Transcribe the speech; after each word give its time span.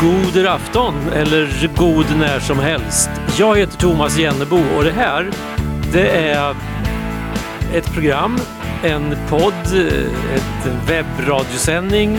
God 0.00 0.46
afton 0.46 0.94
eller 1.14 1.70
god 1.76 2.06
när 2.18 2.40
som 2.40 2.58
helst. 2.58 3.10
Jag 3.38 3.58
heter 3.58 3.78
Thomas 3.78 4.18
Jennebo 4.18 4.60
och 4.76 4.84
det 4.84 4.92
här 4.92 5.30
det 5.92 6.08
är 6.08 6.54
ett 7.74 7.92
program, 7.92 8.38
en 8.82 9.16
podd, 9.28 9.54
ett 10.34 10.88
webbradiosändning 10.88 12.18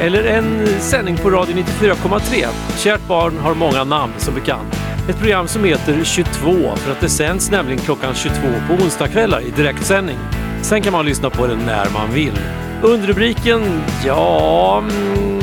eller 0.00 0.24
en 0.24 0.66
sändning 0.80 1.16
på 1.16 1.30
Radio 1.30 1.56
94,3. 1.56 2.46
Kärt 2.78 3.06
barn 3.08 3.38
har 3.38 3.54
många 3.54 3.84
namn 3.84 4.12
som 4.18 4.34
bekant. 4.34 4.75
Ett 5.08 5.18
program 5.18 5.48
som 5.48 5.64
heter 5.64 6.04
22 6.04 6.76
för 6.76 6.92
att 6.92 7.00
det 7.00 7.08
sänds 7.08 7.50
nämligen 7.50 7.78
klockan 7.78 8.14
22 8.14 8.36
på 8.68 8.74
onsdagskvällar 8.74 9.40
i 9.40 9.50
direktsändning. 9.50 10.18
Sen 10.62 10.82
kan 10.82 10.92
man 10.92 11.06
lyssna 11.06 11.30
på 11.30 11.46
det 11.46 11.56
när 11.56 11.90
man 11.90 12.12
vill. 12.12 12.38
Underrubriken, 12.82 13.82
ja... 14.04 14.78
Mm, 14.78 15.40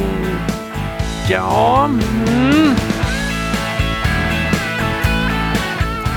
ja... 1.29 1.85
Mm. 1.85 2.75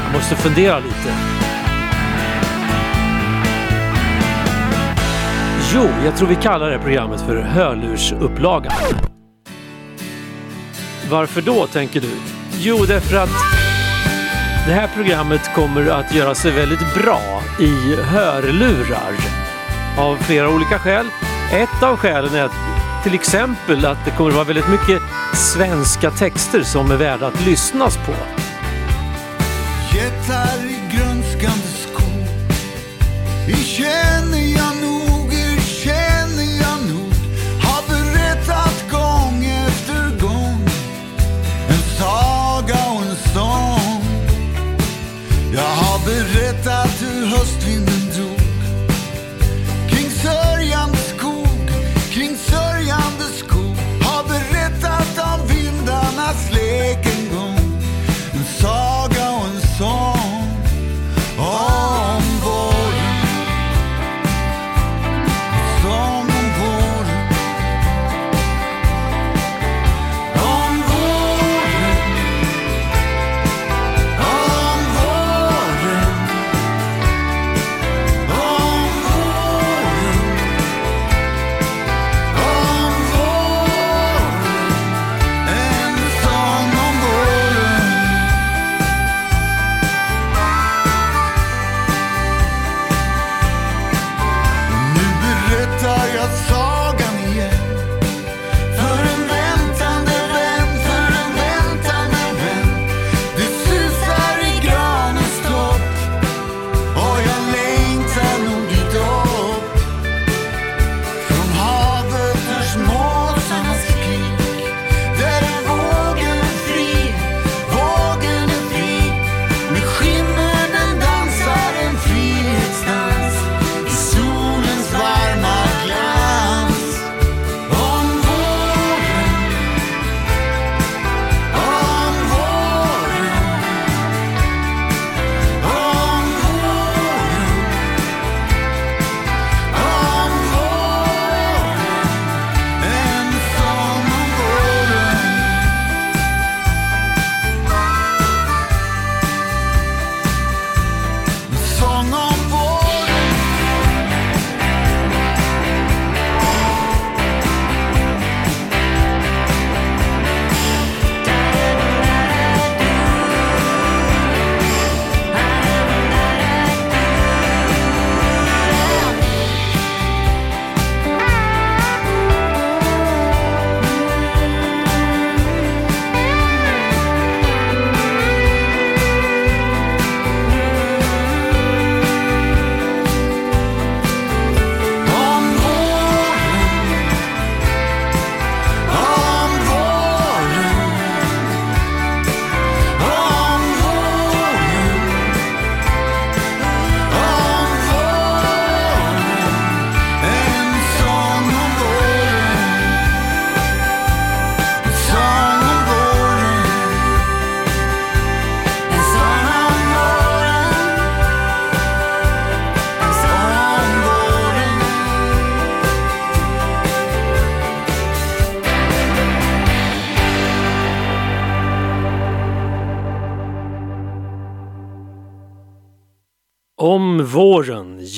Jag 0.05 0.13
måste 0.13 0.37
fundera 0.37 0.79
lite. 0.79 1.15
Jo, 5.75 5.89
jag 6.05 6.17
tror 6.17 6.29
vi 6.29 6.35
kallar 6.37 6.71
det 6.71 6.79
programmet 6.79 7.21
för 7.21 7.37
Hörlursupplagan. 7.37 8.73
Varför 11.11 11.43
då, 11.43 11.67
tänker 11.67 12.01
du? 12.01 12.11
Jo, 12.59 12.85
därför 12.85 13.17
att 13.17 13.31
det 14.67 14.73
här 14.73 14.91
programmet 14.95 15.55
kommer 15.55 15.87
att 15.87 16.15
göra 16.15 16.35
sig 16.35 16.51
väldigt 16.51 16.95
bra 16.95 17.43
i 17.61 17.97
hörlurar. 18.03 19.13
Av 19.99 20.17
flera 20.17 20.49
olika 20.49 20.79
skäl. 20.79 21.07
Ett 21.53 21.83
av 21.83 21.97
skälen 21.97 22.35
är 22.35 22.45
att 22.45 22.53
till 23.03 23.15
exempel 23.15 23.87
att 23.87 24.05
det 24.05 24.11
kommer 24.11 24.31
att 24.31 24.37
vara 24.37 24.45
väldigt 24.45 24.69
mycket 24.69 25.03
svenska 25.35 26.11
texter 26.11 26.63
som 26.63 26.91
är 26.91 26.97
värda 26.97 27.27
att 27.27 27.47
lyssnas 27.47 27.97
på. 27.97 28.13
Jättar 29.97 30.67
i 30.67 30.97
grönskande 30.97 31.69
skog 31.69 32.27
I 33.49 33.55
känner 33.55 34.57
jag 34.57 34.76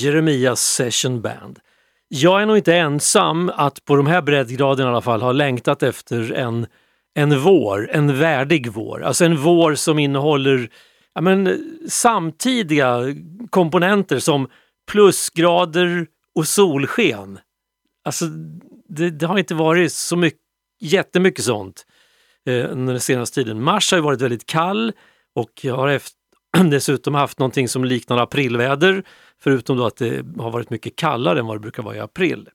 Jeremias 0.03 0.61
Session 0.61 1.21
Band. 1.21 1.59
Jag 2.07 2.41
är 2.41 2.45
nog 2.45 2.57
inte 2.57 2.75
ensam 2.75 3.51
att 3.55 3.85
på 3.85 3.95
de 3.95 4.07
här 4.07 4.21
breddgraderna 4.21 4.89
i 4.89 4.91
alla 4.91 5.01
fall 5.01 5.21
ha 5.21 5.31
längtat 5.31 5.83
efter 5.83 6.33
en, 6.33 6.67
en 7.15 7.39
vår, 7.39 7.89
en 7.91 8.19
värdig 8.19 8.71
vår. 8.71 9.03
Alltså 9.03 9.25
en 9.25 9.37
vår 9.37 9.75
som 9.75 9.99
innehåller 9.99 10.69
ja, 11.13 11.21
men, 11.21 11.63
samtidiga 11.89 12.99
komponenter 13.49 14.19
som 14.19 14.47
plusgrader 14.91 16.07
och 16.35 16.47
solsken. 16.47 17.39
Alltså 18.05 18.25
det, 18.89 19.09
det 19.09 19.25
har 19.25 19.37
inte 19.37 19.55
varit 19.55 19.93
så 19.93 20.15
mycket, 20.15 20.39
jättemycket 20.81 21.45
sånt 21.45 21.85
eh, 22.45 22.71
under 22.71 22.93
den 22.93 23.01
senaste 23.01 23.35
tiden. 23.35 23.63
Mars 23.63 23.91
har 23.91 23.97
ju 23.97 24.03
varit 24.03 24.21
väldigt 24.21 24.45
kall 24.45 24.91
och 25.35 25.51
jag 25.61 25.75
har 25.75 25.87
efter, 25.87 26.17
dessutom 26.69 27.15
haft 27.15 27.39
någonting 27.39 27.67
som 27.67 27.85
liknar 27.85 28.17
aprilväder, 28.17 29.03
förutom 29.43 29.77
då 29.77 29.85
att 29.85 29.97
det 29.97 30.25
har 30.37 30.51
varit 30.51 30.69
mycket 30.69 30.95
kallare 30.95 31.39
än 31.39 31.45
vad 31.45 31.55
det 31.55 31.59
brukar 31.59 31.83
vara 31.83 31.95
i 31.95 31.99
april. 31.99 32.49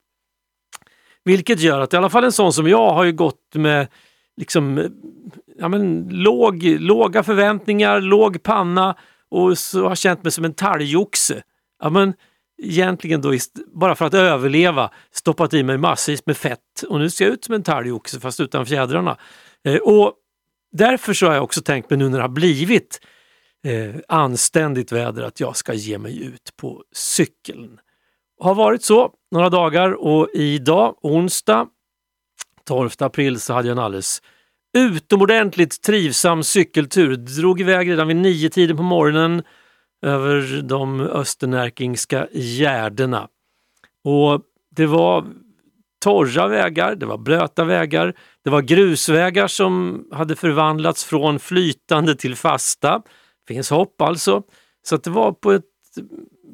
Vilket 1.25 1.61
gör 1.61 1.81
att 1.81 1.95
i 1.95 1.97
alla 1.97 2.11
fall 2.11 2.25
en 2.25 2.33
sån 2.33 2.53
som 2.53 2.69
jag 2.69 2.93
har 2.93 3.05
ju 3.05 3.13
gått 3.13 3.55
med 3.55 3.89
liksom, 4.37 4.91
ja, 5.59 5.69
men, 5.69 6.09
låg, 6.11 6.63
låga 6.63 7.23
förväntningar, 7.23 8.01
låg 8.01 8.43
panna 8.43 8.97
och 9.31 9.59
så 9.59 9.89
har 9.89 9.95
känt 9.95 10.23
mig 10.23 10.33
som 10.33 10.45
en 10.45 10.55
talgoxe. 10.55 11.43
Ja, 11.83 11.91
men, 11.91 12.15
egentligen 12.63 13.21
då 13.21 13.33
bara 13.75 13.95
för 13.95 14.05
att 14.05 14.15
överleva 14.15 14.91
stoppat 15.11 15.55
i 15.55 15.63
mig 15.63 15.79
massvis 15.79 16.27
med 16.27 16.37
fett 16.37 16.83
och 16.89 16.99
nu 17.01 17.11
ser 17.11 17.25
jag 17.25 17.35
ut 17.35 17.45
som 17.45 17.55
en 17.55 17.63
talgoxe 17.63 18.21
fast 18.21 18.41
utan 18.41 18.67
fjädrarna. 18.67 19.17
Eh, 19.65 19.77
och 19.77 20.13
därför 20.73 21.13
så 21.13 21.27
har 21.27 21.35
jag 21.35 21.45
också 21.45 21.63
tänkt 21.63 21.91
mig 21.91 21.99
nu 21.99 22.09
när 22.09 22.19
det 22.19 22.25
har 22.25 22.29
blivit 22.29 23.01
eh, 23.65 23.95
anständigt 24.09 24.93
väder 24.93 25.23
att 25.23 25.41
jag 25.41 25.57
ska 25.57 25.75
ge 25.75 25.99
mig 25.99 26.23
ut 26.23 26.57
på 26.57 26.85
cykeln. 26.93 27.81
Har 28.41 28.55
varit 28.55 28.85
så 28.85 29.13
några 29.31 29.51
dagar 29.51 29.93
och 29.93 30.29
idag, 30.35 30.97
onsdag 31.03 31.67
12 32.65 32.91
april, 32.99 33.41
så 33.41 33.53
hade 33.53 33.69
jag 33.69 33.79
en 33.79 33.85
alldeles 33.85 34.23
utomordentligt 34.79 35.83
trivsam 35.83 36.43
cykeltur. 36.43 37.17
Drog 37.17 37.61
iväg 37.61 37.91
redan 37.91 38.09
vid 38.09 38.17
nio 38.17 38.51
tiden 38.51 38.77
på 38.77 38.83
morgonen 38.83 39.43
över 40.03 40.63
de 40.63 41.01
östernärkingska 41.01 42.29
gärdena. 42.33 43.29
Och 44.05 44.43
det 44.77 44.87
var 44.87 45.25
torra 46.05 46.49
vägar, 46.49 46.95
det 46.95 47.07
var 47.07 47.19
blöta 47.19 47.65
vägar, 47.65 48.15
det 48.45 48.51
var 48.51 48.63
grusvägar 48.63 49.47
som 49.47 50.05
hade 50.13 50.37
förvandlats 50.37 51.05
från 51.05 51.39
flytande 51.39 52.15
till 52.15 52.37
fasta. 52.37 53.03
Finns 53.49 53.71
hopp 53.71 54.01
alltså. 54.03 54.43
Så 54.83 54.95
att 54.95 55.05
det 55.05 55.11
var 55.11 55.33
på 55.33 55.53
ett, 55.53 55.65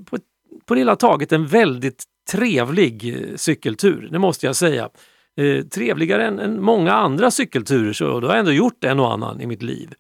på 0.06 0.16
ett 0.16 0.22
på 0.66 0.74
det 0.74 0.80
hela 0.80 0.96
taget 0.96 1.32
en 1.32 1.46
väldigt 1.46 2.04
trevlig 2.30 3.14
eh, 3.14 3.36
cykeltur, 3.36 4.08
det 4.12 4.18
måste 4.18 4.46
jag 4.46 4.56
säga. 4.56 4.88
Eh, 5.36 5.64
trevligare 5.64 6.26
än, 6.26 6.38
än 6.38 6.62
många 6.62 6.92
andra 6.92 7.30
cykelturer, 7.30 7.92
så 7.92 8.20
då 8.20 8.26
har 8.26 8.34
jag 8.34 8.38
ändå 8.38 8.52
gjort 8.52 8.84
en 8.84 9.00
och 9.00 9.12
annan 9.12 9.40
i 9.40 9.46
mitt 9.46 9.62
liv. 9.62 9.94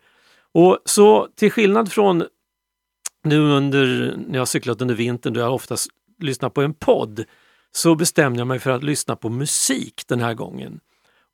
Och 0.52 0.78
så 0.84 1.28
till 1.36 1.50
skillnad 1.52 1.92
från 1.92 2.24
nu 3.24 3.40
under, 3.40 3.86
när 4.26 4.34
jag 4.34 4.40
har 4.40 4.46
cyklat 4.46 4.82
under 4.82 4.94
vintern 4.94 5.32
då 5.32 5.40
jag 5.40 5.54
oftast 5.54 5.90
lyssnar 6.18 6.50
på 6.50 6.62
en 6.62 6.74
podd, 6.74 7.24
så 7.72 7.94
bestämde 7.94 8.38
jag 8.38 8.46
mig 8.46 8.58
för 8.58 8.70
att 8.70 8.84
lyssna 8.84 9.16
på 9.16 9.28
musik 9.28 10.02
den 10.06 10.20
här 10.20 10.34
gången. 10.34 10.80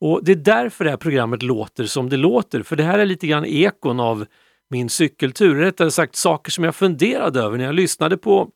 Och 0.01 0.25
Det 0.25 0.33
är 0.33 0.37
därför 0.37 0.85
det 0.85 0.91
här 0.91 0.97
programmet 0.97 1.43
låter 1.43 1.85
som 1.85 2.09
det 2.09 2.17
låter, 2.17 2.63
för 2.63 2.77
det 2.77 2.83
här 2.83 2.99
är 2.99 3.07
lite 3.07 3.27
grann 3.27 3.45
ekon 3.45 4.01
av 4.01 4.27
min 4.71 4.89
cykeltur. 4.89 5.55
Rättare 5.55 5.91
sagt 5.91 6.17
saker 6.17 6.51
som 6.51 6.65
jag 6.65 6.75
funderade 6.75 7.41
över 7.41 7.59
när 7.59 7.65
jag 7.65 7.75
lyssnade 7.75 8.17
på 8.17 8.51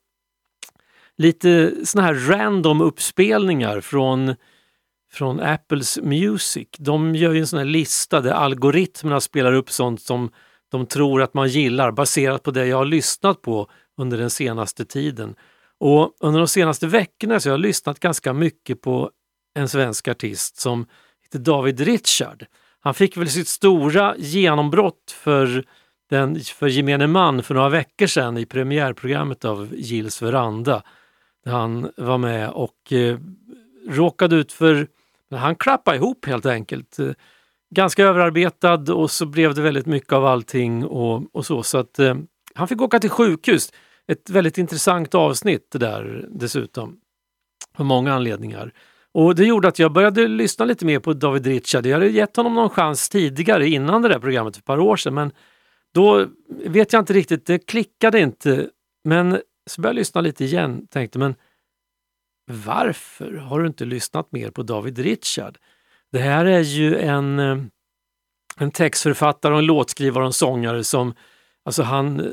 lite 1.16 1.74
såna 1.84 2.04
här 2.04 2.14
random 2.14 2.80
uppspelningar 2.80 3.80
från, 3.80 4.34
från 5.12 5.40
Apples 5.40 5.98
Music. 6.02 6.68
De 6.78 7.14
gör 7.14 7.32
ju 7.32 7.40
en 7.40 7.46
sån 7.46 7.58
här 7.58 7.66
lista 7.66 8.20
där 8.20 8.32
algoritmerna 8.32 9.20
spelar 9.20 9.52
upp 9.52 9.70
sånt 9.70 10.02
som 10.02 10.30
de 10.70 10.86
tror 10.86 11.22
att 11.22 11.34
man 11.34 11.48
gillar 11.48 11.90
baserat 11.90 12.42
på 12.42 12.50
det 12.50 12.66
jag 12.66 12.76
har 12.76 12.84
lyssnat 12.84 13.42
på 13.42 13.70
under 13.98 14.18
den 14.18 14.30
senaste 14.30 14.84
tiden. 14.84 15.34
Och 15.78 16.16
under 16.20 16.40
de 16.40 16.48
senaste 16.48 16.86
veckorna 16.86 17.40
så 17.40 17.48
har 17.48 17.52
jag 17.52 17.60
lyssnat 17.60 18.00
ganska 18.00 18.32
mycket 18.32 18.80
på 18.80 19.10
en 19.54 19.68
svensk 19.68 20.08
artist 20.08 20.60
som 20.60 20.86
heter 21.22 21.38
David 21.38 21.80
Richard. 21.80 22.46
Han 22.80 22.94
fick 22.94 23.16
väl 23.16 23.28
sitt 23.28 23.48
stora 23.48 24.14
genombrott 24.18 25.10
för, 25.10 25.64
den, 26.10 26.40
för 26.40 26.66
gemene 26.66 27.06
man 27.06 27.42
för 27.42 27.54
några 27.54 27.68
veckor 27.68 28.06
sedan 28.06 28.38
i 28.38 28.46
premiärprogrammet 28.46 29.44
av 29.44 29.68
Gills 29.74 30.22
veranda. 30.22 30.82
Där 31.44 31.52
han 31.52 31.90
var 31.96 32.18
med 32.18 32.50
och 32.50 32.92
eh, 32.92 33.18
råkade 33.88 34.36
ut 34.36 34.52
för, 34.52 34.86
han 35.30 35.56
klappade 35.56 35.96
ihop 35.96 36.26
helt 36.26 36.46
enkelt. 36.46 36.98
Eh, 36.98 37.10
ganska 37.74 38.04
överarbetad 38.04 38.94
och 38.94 39.10
så 39.10 39.26
blev 39.26 39.54
det 39.54 39.62
väldigt 39.62 39.86
mycket 39.86 40.12
av 40.12 40.26
allting 40.26 40.84
och, 40.84 41.22
och 41.32 41.46
så. 41.46 41.62
Så 41.62 41.78
att 41.78 41.98
eh, 41.98 42.14
han 42.54 42.68
fick 42.68 42.82
åka 42.82 42.98
till 42.98 43.10
sjukhus. 43.10 43.72
Ett 44.08 44.30
väldigt 44.30 44.58
intressant 44.58 45.14
avsnitt 45.14 45.68
det 45.72 45.78
där 45.78 46.26
dessutom. 46.30 46.96
Av 47.76 47.86
många 47.86 48.14
anledningar. 48.14 48.72
Och 49.12 49.34
det 49.34 49.44
gjorde 49.44 49.68
att 49.68 49.78
jag 49.78 49.92
började 49.92 50.28
lyssna 50.28 50.64
lite 50.64 50.86
mer 50.86 50.98
på 50.98 51.12
David 51.12 51.46
Richard. 51.46 51.86
Jag 51.86 51.92
hade 51.92 52.10
gett 52.10 52.36
honom 52.36 52.54
någon 52.54 52.70
chans 52.70 53.08
tidigare 53.08 53.68
innan 53.68 54.02
det 54.02 54.08
där 54.08 54.18
programmet 54.18 54.56
för 54.56 54.60
ett 54.60 54.66
par 54.66 54.80
år 54.80 54.96
sedan 54.96 55.14
men 55.14 55.32
då 55.94 56.26
vet 56.48 56.92
jag 56.92 57.02
inte 57.02 57.12
riktigt, 57.12 57.46
det 57.46 57.58
klickade 57.58 58.20
inte. 58.20 58.70
Men 59.04 59.40
så 59.66 59.80
började 59.80 59.96
jag 59.96 60.00
lyssna 60.00 60.20
lite 60.20 60.44
igen 60.44 60.86
tänkte 60.86 61.18
men 61.18 61.34
varför 62.50 63.32
har 63.32 63.60
du 63.60 63.66
inte 63.66 63.84
lyssnat 63.84 64.32
mer 64.32 64.50
på 64.50 64.62
David 64.62 64.98
Richard? 64.98 65.58
Det 66.12 66.18
här 66.18 66.44
är 66.44 66.60
ju 66.60 66.98
en, 66.98 67.38
eh, 67.38 67.58
en 68.56 68.70
textförfattare 68.70 69.52
och 69.52 69.58
en 69.58 69.66
låtskrivare 69.66 70.22
och 70.22 70.26
en 70.26 70.32
sångare 70.32 70.84
som, 70.84 71.14
alltså 71.64 71.82
han, 71.82 72.20
eh, 72.20 72.26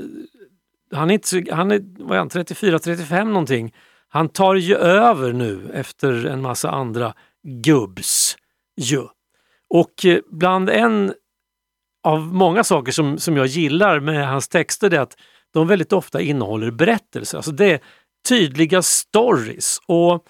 han 0.92 1.10
är 1.10 1.14
inte 1.14 1.28
så, 1.28 1.42
han 1.52 1.72
är, 1.72 1.82
vad 1.84 2.12
är 2.12 2.18
han, 2.18 2.30
34-35 2.30 3.26
någonting. 3.26 3.74
Han 4.08 4.30
tar 4.30 4.56
ju 4.56 4.76
över 4.76 5.34
nu 5.34 5.72
efter 5.74 6.26
en 6.26 6.42
massa 6.42 6.72
andra 6.72 7.14
gubbs 7.44 8.38
ju. 8.78 9.02
Och 9.70 10.06
eh, 10.06 10.20
bland 10.32 10.70
en 10.70 11.14
av 12.08 12.20
många 12.34 12.64
saker 12.64 12.92
som, 12.92 13.18
som 13.18 13.38
jag 13.38 13.46
gillar 13.46 14.00
med 14.00 14.28
hans 14.28 14.48
texter 14.48 14.94
är 14.94 15.00
att 15.00 15.18
de 15.54 15.68
väldigt 15.68 15.94
ofta 15.94 16.22
innehåller 16.22 16.72
berättelser. 16.72 17.38
Alltså 17.38 17.52
det 17.52 17.72
är 17.72 17.80
tydliga 18.30 18.82
stories. 18.82 19.80
Och 19.86 20.26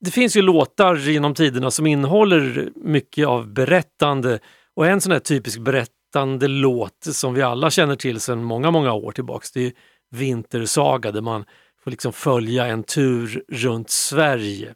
det 0.00 0.10
finns 0.10 0.36
ju 0.36 0.42
låtar 0.42 0.96
genom 0.96 1.34
tiderna 1.34 1.70
som 1.70 1.86
innehåller 1.86 2.70
mycket 2.76 3.26
av 3.26 3.48
berättande 3.48 4.38
och 4.74 4.86
en 4.86 5.00
sån 5.00 5.12
här 5.12 5.18
typisk 5.18 5.58
berättande 5.58 6.48
låt 6.48 7.04
som 7.12 7.34
vi 7.34 7.42
alla 7.42 7.70
känner 7.70 7.96
till 7.96 8.20
sedan 8.20 8.44
många, 8.44 8.70
många 8.70 8.92
år 8.92 9.12
tillbaks 9.12 9.52
det 9.52 9.66
är 9.66 9.72
Vintersaga 10.10 11.12
där 11.12 11.20
man 11.20 11.44
får 11.84 11.90
liksom 11.90 12.12
följa 12.12 12.66
en 12.66 12.82
tur 12.82 13.44
runt 13.48 13.90
Sverige 13.90 14.74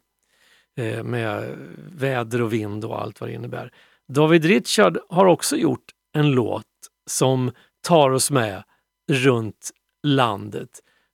eh, 0.76 1.02
med 1.02 1.56
väder 1.92 2.42
och 2.42 2.52
vind 2.52 2.84
och 2.84 3.00
allt 3.02 3.20
vad 3.20 3.30
det 3.30 3.34
innebär. 3.34 3.72
David 4.12 4.44
Richard 4.44 4.98
har 5.08 5.26
också 5.26 5.56
gjort 5.56 5.84
en 6.16 6.30
låt 6.30 6.64
som 7.10 7.50
tar 7.86 8.10
oss 8.10 8.30
med 8.30 8.62
runt 9.12 9.70
landet. 10.06 10.68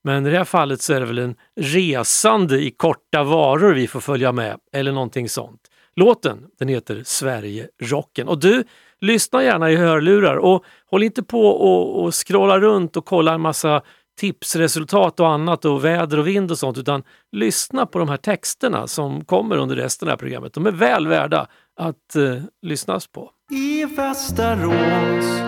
Men 0.04 0.26
i 0.26 0.30
det 0.30 0.36
här 0.36 0.44
fallet 0.44 0.80
så 0.80 0.94
är 0.94 1.00
det 1.00 1.06
väl 1.06 1.18
en 1.18 1.36
resande 1.60 2.58
i 2.64 2.70
korta 2.70 3.22
varor 3.24 3.74
vi 3.74 3.86
får 3.86 4.00
följa 4.00 4.32
med, 4.32 4.58
eller 4.72 4.92
någonting 4.92 5.28
sånt. 5.28 5.60
Låten 5.96 6.46
den 6.58 6.68
heter 6.68 7.02
Sverige-rocken. 7.04 8.28
Och 8.28 8.40
du, 8.40 8.64
lyssna 9.00 9.44
gärna 9.44 9.70
i 9.70 9.76
hörlurar 9.76 10.36
och 10.36 10.64
håll 10.90 11.02
inte 11.02 11.22
på 11.22 11.46
och, 11.46 12.04
och 12.04 12.14
scrolla 12.14 12.60
runt 12.60 12.96
och 12.96 13.04
kolla 13.04 13.34
en 13.34 13.40
massa 13.40 13.82
tipsresultat 14.18 15.20
och 15.20 15.28
annat 15.28 15.64
och 15.64 15.84
väder 15.84 16.18
och 16.18 16.26
vind 16.26 16.50
och 16.50 16.58
sånt 16.58 16.78
utan 16.78 17.02
lyssna 17.32 17.86
på 17.86 17.98
de 17.98 18.08
här 18.08 18.16
texterna 18.16 18.86
som 18.86 19.24
kommer 19.24 19.56
under 19.56 19.76
resten 19.76 20.08
av 20.08 20.16
programmet. 20.16 20.54
De 20.54 20.66
är 20.66 20.72
väl 20.72 21.06
värda 21.06 21.46
att 21.80 22.16
eh, 22.16 22.42
lyssnas 22.62 23.06
på. 23.06 23.30
I 23.50 23.84
Västerås 23.84 25.40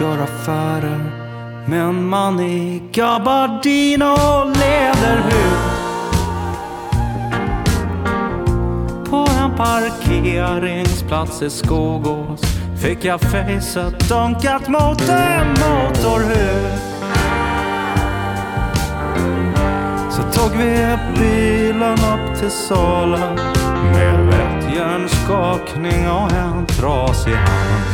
gör 0.00 0.22
affärer 0.22 1.28
med 1.68 1.80
en 1.80 2.08
man 2.08 2.40
i 2.40 2.82
gabardin 2.92 4.02
och 4.02 4.46
läderhud. 4.46 5.58
På 9.10 9.26
en 9.40 9.56
parkeringsplats 9.56 11.42
i 11.42 11.50
Skogås 11.50 12.40
fick 12.82 13.04
jag 13.04 13.20
facet 13.20 14.08
dunkat 14.08 14.68
mot 14.68 15.08
en 15.08 15.48
motorhus. 15.48 16.82
Så 20.10 20.22
tog 20.22 20.58
vi 20.58 20.96
bilen 21.18 21.92
upp 21.92 22.38
till 22.38 22.50
Sala 22.50 23.34
med 23.92 24.27
en 24.78 25.08
skakning 25.08 26.08
och 26.08 26.32
en 26.32 26.66
trasig 26.66 27.34
hand. 27.34 27.84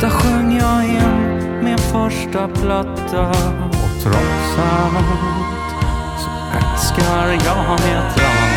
Där 0.00 0.10
sjöng 0.10 0.56
jag 0.56 0.84
in 0.84 1.64
min 1.64 1.78
första 1.78 2.48
platta 2.48 3.28
och 3.28 4.02
trots 4.02 4.58
allt 4.58 5.04
så 6.18 6.30
älskar 6.58 7.28
jag 7.28 7.70
mitt 7.70 8.16
land. 8.22 8.54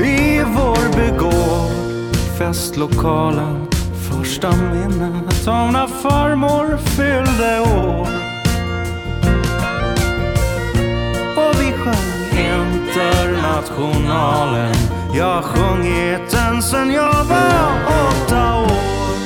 I 0.00 0.42
Vårby 0.42 1.18
gård, 1.18 2.16
festlokalen 2.38 3.68
Första 4.10 4.52
minnet 4.56 5.48
av 5.48 5.72
när 5.72 5.86
farmor 5.86 6.76
fyllde 6.76 7.60
år 7.60 8.31
Internationalen. 12.92 14.74
Jag 15.12 15.44
sjungit 15.44 16.30
den 16.30 16.62
sen 16.62 16.92
jag 16.92 17.24
var 17.24 17.84
åtta 17.86 18.54
år. 18.54 19.16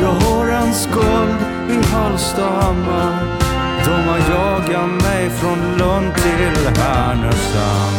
Jag 0.00 0.12
har 0.12 0.48
en 0.48 0.74
skuld 0.74 1.36
i 1.70 1.86
Hallstahammar. 1.92 3.38
De 3.84 4.08
har 4.08 4.18
jagat 4.30 5.02
mig 5.02 5.30
från 5.30 5.58
Lund 5.78 6.14
till 6.14 6.82
Härnösand. 6.82 7.96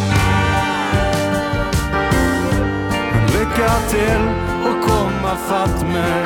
Men 3.13 3.25
lycka 3.25 3.71
till 3.89 4.29
och 4.63 4.81
komma 4.89 5.35
fatt 5.35 5.81
mig, 5.81 6.25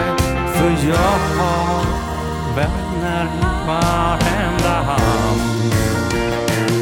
för 0.54 0.88
jag 0.90 1.20
har 1.38 1.86
vett 2.56 2.85
känner 3.06 3.28
varenda 3.68 4.70
hand. 4.70 5.42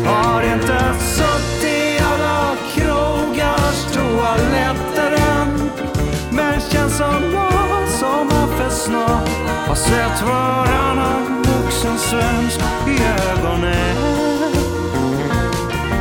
Har 0.05 0.43
inte 0.43 0.93
suttit 0.99 1.63
i 1.63 1.99
alla 1.99 2.55
krogars 2.75 3.93
toaletter 3.93 5.11
än. 5.11 5.69
Men 6.31 6.61
känns 6.61 6.97
som 6.97 7.31
någon 7.31 7.87
som 7.99 8.29
har 8.31 8.47
för 8.57 8.69
snart 8.69 9.29
Har 9.67 9.75
sett 9.75 10.27
varannan 10.27 11.43
vuxen 11.43 11.97
svensk 11.97 12.59
i 12.87 13.03
ögonen. 13.29 13.97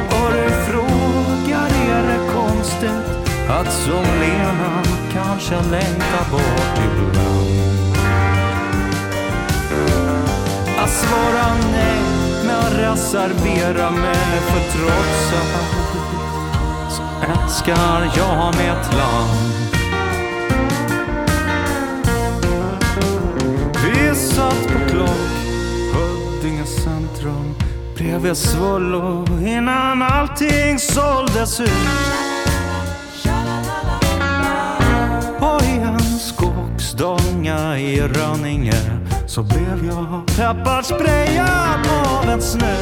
Och 0.08 0.32
du 0.32 0.50
frågar 0.66 1.66
är 1.66 2.02
det 2.02 2.32
konstigt 2.32 3.28
att 3.48 3.72
som 3.72 4.04
Lena 4.20 4.82
kanske 5.12 5.54
längtar 5.70 6.30
bort 6.30 6.78
ibland 6.78 7.11
svara 11.02 11.54
nej 11.72 12.02
med 12.46 12.58
att 12.58 12.72
reservera 12.72 13.90
mig 13.90 14.40
för 14.40 14.78
trots 14.78 15.32
allt 15.32 15.92
så 16.92 17.02
älskar 17.32 18.12
jag 18.16 18.54
mitt 18.56 18.96
land. 18.96 19.72
Vi 23.84 24.14
satt 24.14 24.66
på 24.66 24.88
klock, 24.88 25.32
Huddinge 25.94 26.66
centrum 26.66 27.54
bredvid 27.96 28.36
Svullo 28.36 29.26
innan 29.46 30.02
allting 30.02 30.78
såldes 30.78 31.60
ut. 31.60 31.68
Och 35.40 35.62
i 35.62 35.78
en 35.78 36.00
skogsdånga 36.00 37.78
i 37.78 38.00
Rönninge 38.00 39.02
så 39.26 39.42
blev 39.42 39.84
jag 39.86 40.26
pepparsprayad 40.26 41.86
av 42.06 42.28
en 42.28 42.42
snö. 42.42 42.76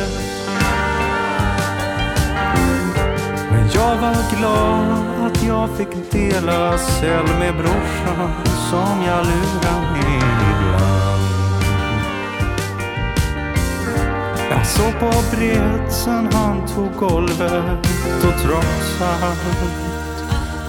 Men 3.50 3.70
jag 3.74 3.96
var 3.96 4.38
glad 4.38 5.26
att 5.26 5.44
jag 5.44 5.68
fick 5.76 6.12
dela 6.12 6.78
cell 6.78 7.26
med 7.38 7.54
brorsan 7.56 8.30
som 8.70 9.02
jag 9.06 9.26
lurar 9.26 9.92
med 9.92 10.32
ibland. 10.50 11.22
Jag 14.50 14.66
såg 14.66 15.00
på 15.00 15.36
bred 15.36 15.92
sen 15.92 16.28
han 16.32 16.66
tog 16.66 16.92
golvet 16.96 17.86
och 18.24 18.42
trots 18.42 19.00
allt 19.00 19.90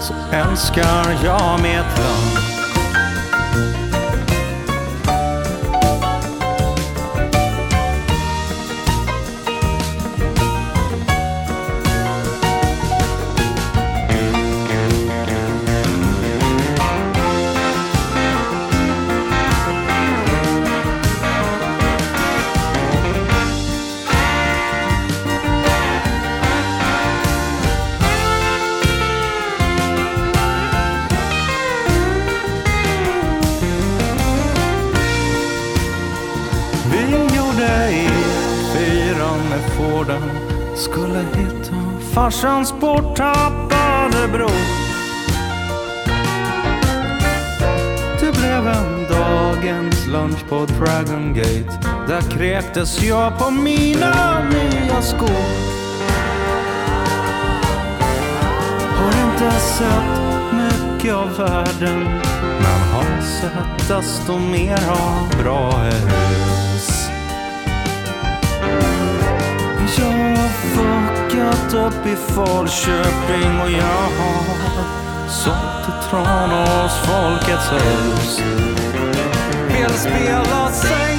så 0.00 0.14
älskar 0.32 1.24
jag 1.24 1.60
mitt 1.62 1.98
land. 1.98 2.61
Farsans 42.22 42.74
borttappade 42.80 44.28
bror 44.32 44.50
Det 48.20 48.32
blev 48.38 48.68
en 48.68 49.06
dagens 49.10 50.06
lunch 50.06 50.48
på 50.48 50.66
Dragon 50.66 51.34
Gate. 51.34 51.78
Där 52.08 52.20
kräktes 52.20 53.02
jag 53.02 53.38
på 53.38 53.50
mina 53.50 54.44
nya 54.48 55.02
skor. 55.02 55.44
Har 58.96 59.32
inte 59.32 59.58
sett 59.60 60.52
mycket 60.52 61.14
av 61.14 61.36
världen 61.36 62.04
Men 62.60 62.80
har 62.92 63.22
sett 63.22 63.88
desto 63.88 64.38
mer 64.38 64.88
av 64.90 65.42
bra 65.42 65.70
hus. 65.70 66.91
Fuckat 70.74 71.74
upp 71.74 72.06
i 72.06 72.16
Falköping 72.16 73.60
och 73.60 73.70
jag 73.70 74.08
har 74.18 75.28
sålt 75.28 75.84
till 75.84 76.10
Tranås 76.10 76.98
Folkets 77.06 77.72
hus. 77.72 78.40
Vill 79.68 79.98
spela 79.98 80.68
sig 80.70 81.11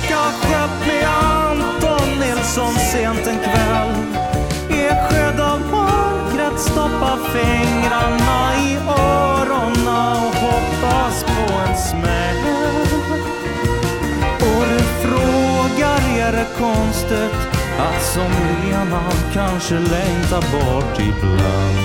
som 18.13 18.32
Lena 18.63 19.01
kanske 19.34 19.74
längtar 19.74 20.41
bort 20.41 21.00
ibland. 21.00 21.77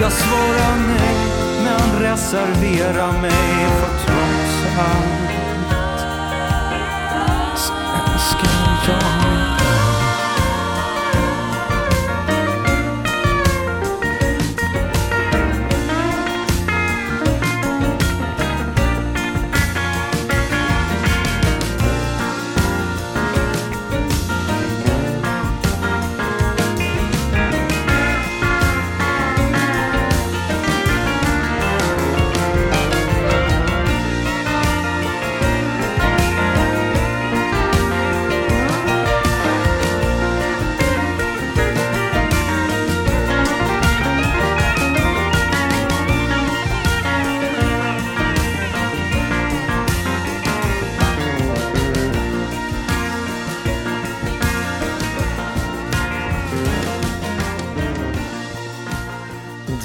Jag 0.00 0.12
svarar 0.12 0.76
nej 0.86 1.16
men 1.64 2.02
reserverar 2.02 3.20
mig 3.20 3.66
för 3.80 3.98
trots 4.06 4.78
allt. 4.78 5.30
Så 7.56 7.72
älskar 8.12 8.92
jag 8.92 9.23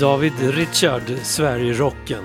David 0.10 0.40
Richard, 0.40 1.18
Sverigerocken. 1.24 2.24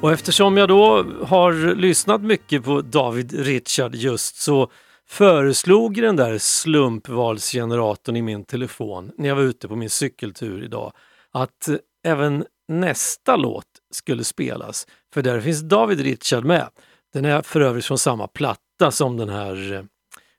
Och 0.00 0.12
eftersom 0.12 0.56
jag 0.56 0.68
då 0.68 1.02
har 1.26 1.74
lyssnat 1.74 2.22
mycket 2.22 2.64
på 2.64 2.80
David 2.80 3.32
Richard 3.32 3.94
just 3.94 4.36
så 4.36 4.70
föreslog 5.06 6.02
den 6.02 6.16
där 6.16 6.38
slumpvalsgeneratorn 6.38 8.16
i 8.16 8.22
min 8.22 8.44
telefon 8.44 9.12
när 9.16 9.28
jag 9.28 9.36
var 9.36 9.42
ute 9.42 9.68
på 9.68 9.76
min 9.76 9.90
cykeltur 9.90 10.64
idag 10.64 10.92
att 11.32 11.68
även 12.04 12.44
nästa 12.68 13.36
låt 13.36 13.66
skulle 13.90 14.24
spelas. 14.24 14.86
För 15.14 15.22
där 15.22 15.40
finns 15.40 15.60
David 15.60 16.00
Richard 16.00 16.44
med. 16.44 16.68
Den 17.12 17.24
är 17.24 17.42
för 17.42 17.60
övrigt 17.60 17.84
från 17.84 17.98
samma 17.98 18.26
platta 18.26 18.90
som 18.90 19.16
den 19.16 19.28
här 19.28 19.72
eh, 19.72 19.82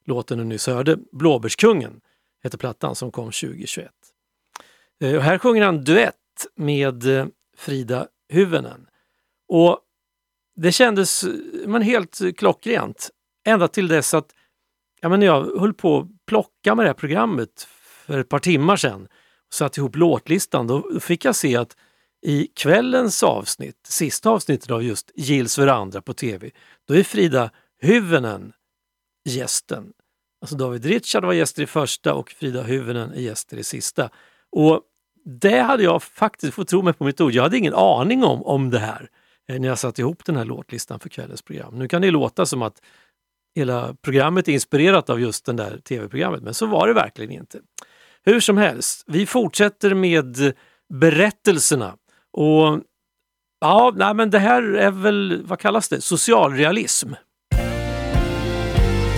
låten 0.05 0.37
du 0.37 0.43
nyss 0.43 0.67
hörde, 0.67 0.97
Blåbärskungen 1.11 2.01
heter 2.43 2.57
plattan 2.57 2.95
som 2.95 3.11
kom 3.11 3.25
2021. 3.25 3.91
Eh, 5.01 5.15
och 5.15 5.23
här 5.23 5.37
sjunger 5.37 5.65
han 5.65 5.83
duett 5.83 6.15
med 6.55 7.19
eh, 7.19 7.27
Frida 7.57 8.07
Hyvönen. 8.29 8.87
Och 9.47 9.79
det 10.55 10.71
kändes 10.71 11.23
eh, 11.23 11.29
men 11.65 11.81
helt 11.81 12.21
eh, 12.21 12.31
klockrent. 12.31 13.09
Ända 13.45 13.67
till 13.67 13.87
dess 13.87 14.13
att 14.13 14.31
ja, 15.01 15.09
men 15.09 15.19
när 15.19 15.27
jag 15.27 15.59
höll 15.59 15.73
på 15.73 15.99
att 15.99 16.25
plocka 16.25 16.75
med 16.75 16.85
det 16.85 16.89
här 16.89 16.93
programmet 16.93 17.67
för 18.05 18.19
ett 18.19 18.29
par 18.29 18.39
timmar 18.39 18.75
sedan 18.75 19.07
och 19.47 19.53
satte 19.53 19.79
ihop 19.79 19.95
låtlistan, 19.95 20.67
då 20.67 20.99
fick 20.99 21.25
jag 21.25 21.35
se 21.35 21.57
att 21.57 21.75
i 22.21 22.47
kvällens 22.55 23.23
avsnitt, 23.23 23.79
sista 23.87 24.29
avsnittet 24.29 24.71
av 24.71 24.83
just 24.83 25.11
Gills 25.15 25.57
Verandra 25.57 26.01
på 26.01 26.13
tv, 26.13 26.51
då 26.87 26.95
är 26.95 27.03
Frida 27.03 27.51
Hyvönen 27.81 28.53
gästen. 29.25 29.93
Alltså 30.41 30.55
David 30.55 30.85
Richard 30.85 31.25
var 31.25 31.33
gäst 31.33 31.57
i 31.59 31.61
det 31.61 31.67
första 31.67 32.13
och 32.13 32.29
Frida 32.31 32.63
Hyvönen 32.63 33.11
är 33.11 33.21
gäst 33.21 33.53
i 33.53 33.55
det 33.55 33.63
sista. 33.63 34.09
Och 34.51 34.81
det 35.27 35.59
hade 35.59 35.83
jag 35.83 36.03
faktiskt, 36.03 36.53
fått 36.53 36.67
tro 36.67 36.81
mig 36.81 36.93
på 36.93 37.03
mitt 37.03 37.21
ord, 37.21 37.31
jag 37.31 37.43
hade 37.43 37.57
ingen 37.57 37.73
aning 37.73 38.23
om, 38.23 38.43
om 38.43 38.69
det 38.69 38.79
här 38.79 39.09
eh, 39.49 39.59
när 39.59 39.67
jag 39.67 39.79
satte 39.79 40.01
ihop 40.01 40.25
den 40.25 40.35
här 40.35 40.45
låtlistan 40.45 40.99
för 40.99 41.09
kvällens 41.09 41.41
program. 41.41 41.79
Nu 41.79 41.87
kan 41.87 42.01
det 42.01 42.11
låta 42.11 42.45
som 42.45 42.61
att 42.61 42.81
hela 43.55 43.95
programmet 44.01 44.47
är 44.47 44.51
inspirerat 44.51 45.09
av 45.09 45.21
just 45.21 45.45
den 45.45 45.55
där 45.55 45.77
tv-programmet, 45.77 46.43
men 46.43 46.53
så 46.53 46.65
var 46.65 46.87
det 46.87 46.93
verkligen 46.93 47.31
inte. 47.31 47.59
Hur 48.23 48.39
som 48.39 48.57
helst, 48.57 49.03
vi 49.07 49.25
fortsätter 49.25 49.93
med 49.93 50.53
berättelserna. 50.93 51.95
Och 52.33 52.81
ja, 53.59 53.93
nej, 53.95 54.13
men 54.13 54.29
det 54.29 54.39
här 54.39 54.63
är 54.63 54.91
väl, 54.91 55.41
vad 55.45 55.59
kallas 55.59 55.89
det, 55.89 56.01
socialrealism? 56.01 57.13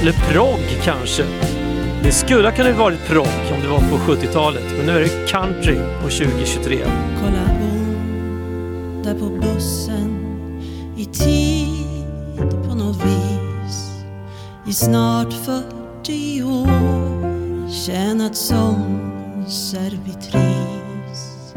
Eller 0.01 0.31
progg 0.31 0.83
kanske? 0.83 1.25
Det 2.03 2.11
skulle 2.11 2.47
ha 2.47 2.55
kunnat 2.55 2.77
varit 2.77 3.07
progg 3.07 3.27
om 3.53 3.61
det 3.61 3.67
var 3.67 3.79
på 3.79 4.11
70-talet, 4.11 4.63
men 4.77 4.85
nu 4.85 4.91
är 4.91 4.99
det 4.99 5.27
country 5.27 5.75
på 5.75 6.09
2023. 6.09 6.77
Kolla 7.21 7.47
hon 7.47 9.03
där 9.03 9.13
på 9.13 9.29
bussen 9.29 10.19
i 10.97 11.05
tid 11.05 12.49
på 12.67 12.75
något 12.75 13.05
vis. 13.05 14.03
I 14.67 14.73
snart 14.73 15.33
40 15.33 16.43
år 16.43 17.69
tjänat 17.69 18.35
som 18.35 18.99
servitris. 19.47 21.53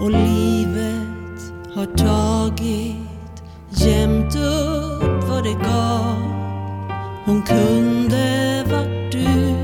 Och 0.00 0.10
livet 0.10 1.52
har 1.74 1.86
tagit 1.96 2.96
jämt 3.70 4.36
upp 4.36 5.28
vad 5.28 5.44
det 5.44 5.52
gav 5.52 6.31
hon 7.24 7.42
kunde 7.42 8.64
vart 8.70 9.12
du. 9.12 9.54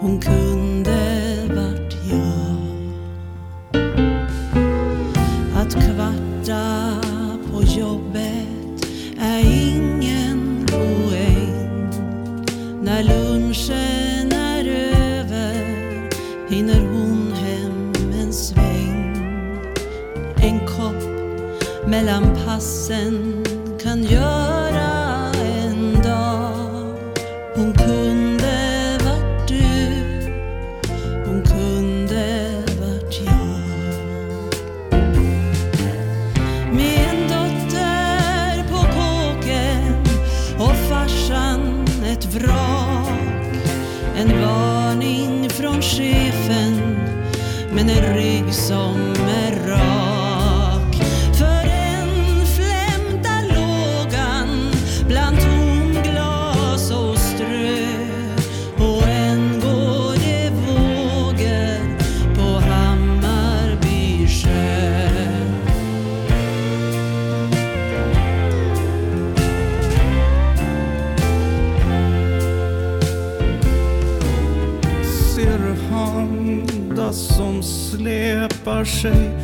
Hon 0.00 0.20
kunde 0.20 1.36
vart 1.48 1.94
jag. 2.10 2.56
Att 5.60 5.74
kvarta 5.74 6.96
på 7.52 7.62
jobbet 7.62 8.86
är 9.20 9.40
ingen 9.40 10.66
poäng. 10.66 11.90
När 12.82 13.02
lunchen 13.02 14.32
är 14.32 14.66
över 15.18 15.54
hinner 16.50 16.80
hon 16.80 17.32
hem 17.32 17.92
en 18.20 18.32
sväng. 18.32 19.16
En 20.36 20.60
kopp 20.66 21.02
mellan 21.86 22.22
passen 22.44 23.44
kan 23.82 24.02
göra 24.04 24.45
谁？ 78.86 79.35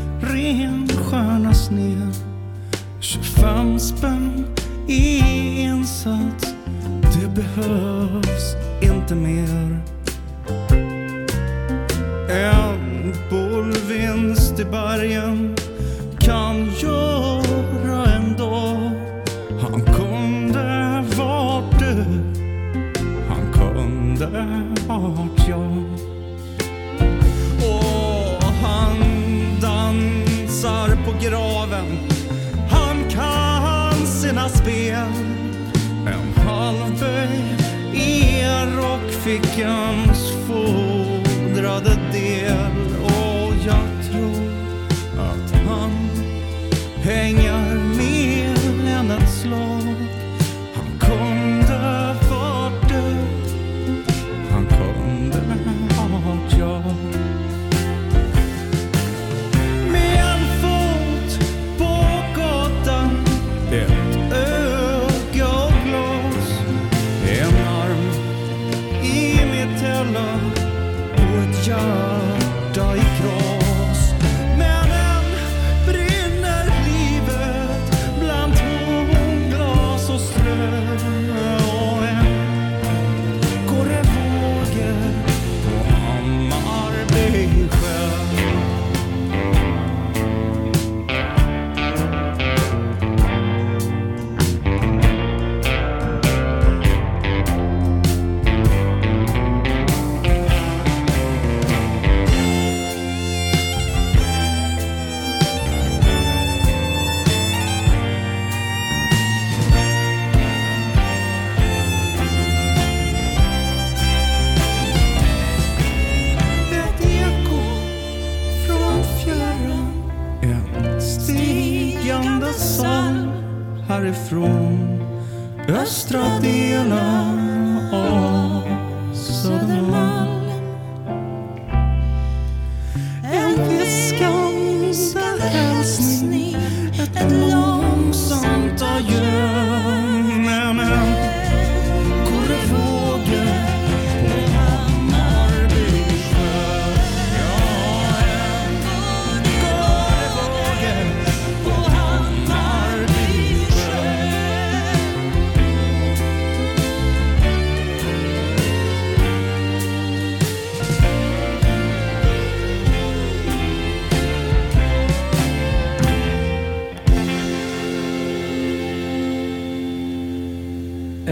like 39.52 39.58
your 39.58 39.91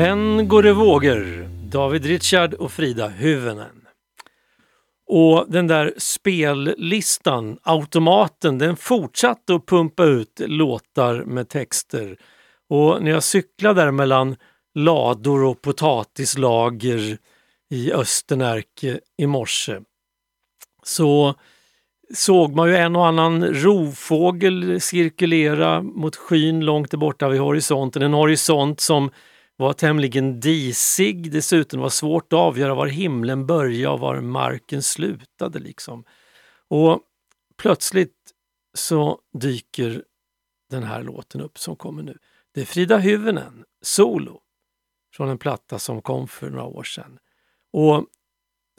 Än 0.00 0.48
går 0.48 0.62
det 0.62 0.72
vågor. 0.72 1.48
David 1.70 2.04
Richard 2.04 2.54
och 2.54 2.72
Frida 2.72 3.08
Hyvönen. 3.08 3.86
Och 5.06 5.46
den 5.48 5.66
där 5.66 5.94
spellistan, 5.96 7.58
automaten, 7.62 8.58
den 8.58 8.76
fortsatte 8.76 9.54
att 9.54 9.66
pumpa 9.66 10.04
ut 10.04 10.40
låtar 10.46 11.24
med 11.24 11.48
texter. 11.48 12.16
Och 12.68 13.02
när 13.02 13.10
jag 13.10 13.22
cyklade 13.22 13.82
där 13.82 13.90
mellan 13.90 14.36
lador 14.74 15.44
och 15.44 15.62
potatislager 15.62 17.18
i 17.70 17.92
Östernärke 17.92 19.00
i 19.18 19.26
morse 19.26 19.80
så 20.82 21.34
såg 22.14 22.54
man 22.54 22.68
ju 22.68 22.76
en 22.76 22.96
och 22.96 23.06
annan 23.06 23.44
rovfågel 23.44 24.80
cirkulera 24.80 25.82
mot 25.82 26.16
skyn 26.16 26.64
långt 26.64 26.94
borta 26.94 27.28
vid 27.28 27.40
horisonten. 27.40 28.02
En 28.02 28.14
horisont 28.14 28.80
som 28.80 29.10
var 29.60 29.72
tämligen 29.72 30.40
disig, 30.40 31.32
dessutom 31.32 31.80
var 31.80 31.88
svårt 31.88 32.32
att 32.32 32.38
avgöra 32.38 32.74
var 32.74 32.86
himlen 32.86 33.46
började 33.46 33.94
och 33.94 34.00
var 34.00 34.20
marken 34.20 34.82
slutade. 34.82 35.58
Liksom. 35.58 36.04
Och 36.68 37.00
plötsligt 37.56 38.16
så 38.74 39.20
dyker 39.32 40.04
den 40.70 40.82
här 40.82 41.02
låten 41.02 41.40
upp 41.40 41.58
som 41.58 41.76
kommer 41.76 42.02
nu. 42.02 42.18
Det 42.54 42.60
är 42.60 42.64
Frida 42.64 42.98
Hyvönen, 42.98 43.64
solo, 43.82 44.40
från 45.14 45.28
en 45.28 45.38
platta 45.38 45.78
som 45.78 46.02
kom 46.02 46.28
för 46.28 46.50
några 46.50 46.64
år 46.64 46.84
sedan. 46.84 47.18
Och 47.72 48.06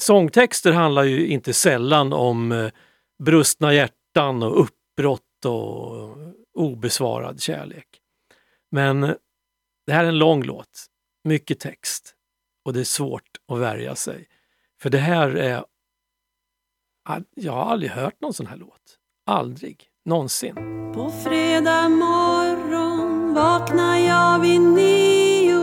sångtexter 0.01 0.71
handlar 0.71 1.03
ju 1.03 1.27
inte 1.27 1.53
sällan 1.53 2.13
om 2.13 2.51
eh, 2.51 2.71
brustna 3.23 3.73
hjärtan 3.73 4.43
och 4.43 4.61
uppbrott 4.61 5.45
och 5.45 6.17
obesvarad 6.53 7.41
kärlek. 7.41 7.87
Men 8.71 9.15
det 9.91 9.95
här 9.95 10.03
är 10.03 10.07
en 10.07 10.17
lång 10.17 10.43
låt, 10.43 10.85
mycket 11.23 11.59
text 11.59 12.13
och 12.65 12.73
det 12.73 12.79
är 12.79 12.83
svårt 12.83 13.29
att 13.51 13.57
värja 13.57 13.95
sig. 13.95 14.27
För 14.81 14.89
det 14.89 14.97
här 14.97 15.29
är... 15.29 15.63
Jag 17.35 17.53
har 17.53 17.63
aldrig 17.63 17.91
hört 17.91 18.21
någon 18.21 18.33
sån 18.33 18.47
här 18.47 18.57
låt. 18.57 18.97
Aldrig. 19.25 19.83
Någonsin. 20.05 20.55
På 20.93 21.11
fredag 21.23 21.89
morgon 21.89 23.33
vaknar 23.33 23.97
jag 23.97 24.39
vid 24.39 24.61
nio 24.61 25.57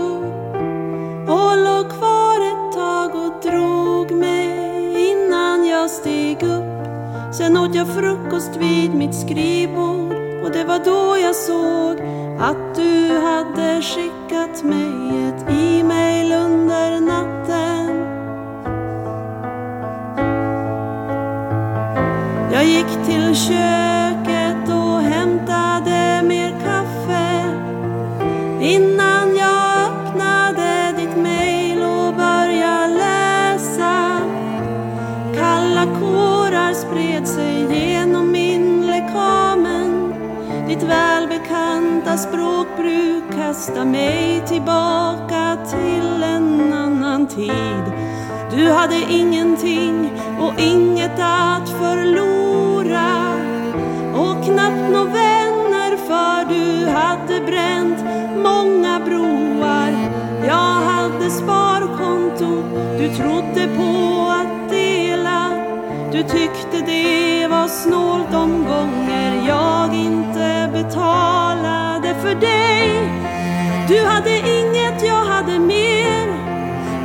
och 1.22 1.56
låg 1.56 1.90
kvar 1.90 2.40
ett 2.50 2.74
tag 2.74 3.14
och 3.14 3.42
drog 3.42 4.18
mig 4.18 5.10
innan 5.10 5.66
jag 5.66 5.90
steg 5.90 6.42
upp. 6.42 7.34
Sen 7.34 7.56
åt 7.56 7.74
jag 7.74 7.94
frukost 7.94 8.56
vid 8.56 8.94
mitt 8.94 9.14
skrivbord 9.14 10.27
och 10.48 10.54
det 10.54 10.64
var 10.64 10.78
då 10.78 11.18
jag 11.18 11.34
såg 11.34 12.00
att 12.40 12.74
du 12.74 13.18
hade 13.18 13.82
skickat 13.82 14.62
mig 14.64 15.28
ett 15.28 15.50
e-mail 15.50 16.32
under 16.32 17.00
natten. 17.00 17.88
Jag 22.52 22.64
gick 22.64 23.06
till 23.06 23.34
köket 23.34 24.68
och 24.68 25.00
hämtade 25.00 26.22
mer 26.22 26.50
kaffe 26.64 27.44
innan 28.60 29.36
jag 29.36 29.90
öppnade 29.90 30.94
ditt 30.98 31.16
mail 31.16 31.82
och 31.82 32.14
började 32.14 32.94
läsa. 32.94 34.20
Kalla 35.36 35.84
kårar 36.00 36.72
spred 36.72 37.28
sig 37.28 37.60
genom. 37.60 37.87
Ditt 40.68 40.82
välbekanta 40.82 42.16
språkbruk 42.16 43.24
kastar 43.34 43.84
mig 43.84 44.42
tillbaka 44.46 45.58
till 45.70 46.22
en 46.22 46.72
annan 46.72 47.26
tid. 47.26 47.84
Du 48.50 48.70
hade 48.70 48.96
ingenting 49.10 50.10
och 50.40 50.60
inget 50.60 51.18
att 51.18 51.68
förlora 51.68 53.34
och 54.14 54.44
knappt 54.44 54.92
några 54.92 55.04
vänner 55.04 55.96
för 55.96 56.54
du 56.54 56.90
hade 56.90 57.46
bränt 57.46 58.04
många 58.36 59.00
broar. 59.00 59.92
Jag 60.46 60.80
hade 60.92 61.30
sparkonto, 61.30 62.62
du 62.98 63.08
trodde 63.14 63.68
på 63.76 64.26
att 64.30 64.70
dela. 64.70 65.52
Du 66.12 66.22
tyckte 66.22 66.80
det 66.86 67.46
var 67.46 67.68
snålt 67.68 68.34
omgång 68.34 68.97
betalade 70.88 72.14
för 72.14 72.34
dig. 72.34 73.10
Du 73.88 74.04
hade 74.04 74.36
inget, 74.38 75.02
jag 75.06 75.24
hade 75.24 75.58
mer. 75.58 76.28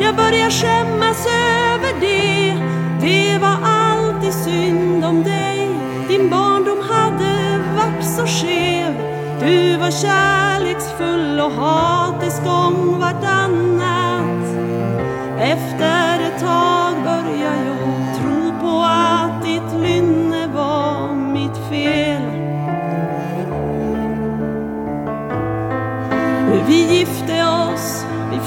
Jag 0.01 0.15
börjar 0.15 0.49
skämmas 0.49 1.25
över 1.25 1.99
det. 1.99 2.55
Det 3.01 3.37
var 3.37 3.57
alltid 3.63 4.33
synd 4.33 5.05
om 5.05 5.23
dig. 5.23 5.69
Din 6.07 6.29
barndom 6.29 6.81
hade 6.89 7.59
varit 7.75 8.05
så 8.05 8.25
skev. 8.25 8.93
Du 9.39 9.77
var 9.77 9.91
kärleksfull 9.91 11.39
och 11.39 11.51
hatisk 11.51 12.41
om 12.45 12.99
vartannat. 12.99 14.43
Efter 15.39 16.19
ett 16.19 16.39
tag 16.41 16.95
börjar 17.03 17.55
jag 17.65 17.72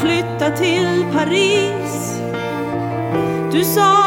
Flytta 0.00 0.50
till 0.56 1.04
Paris. 1.12 2.20
Du 3.52 3.64
sa 3.64 4.05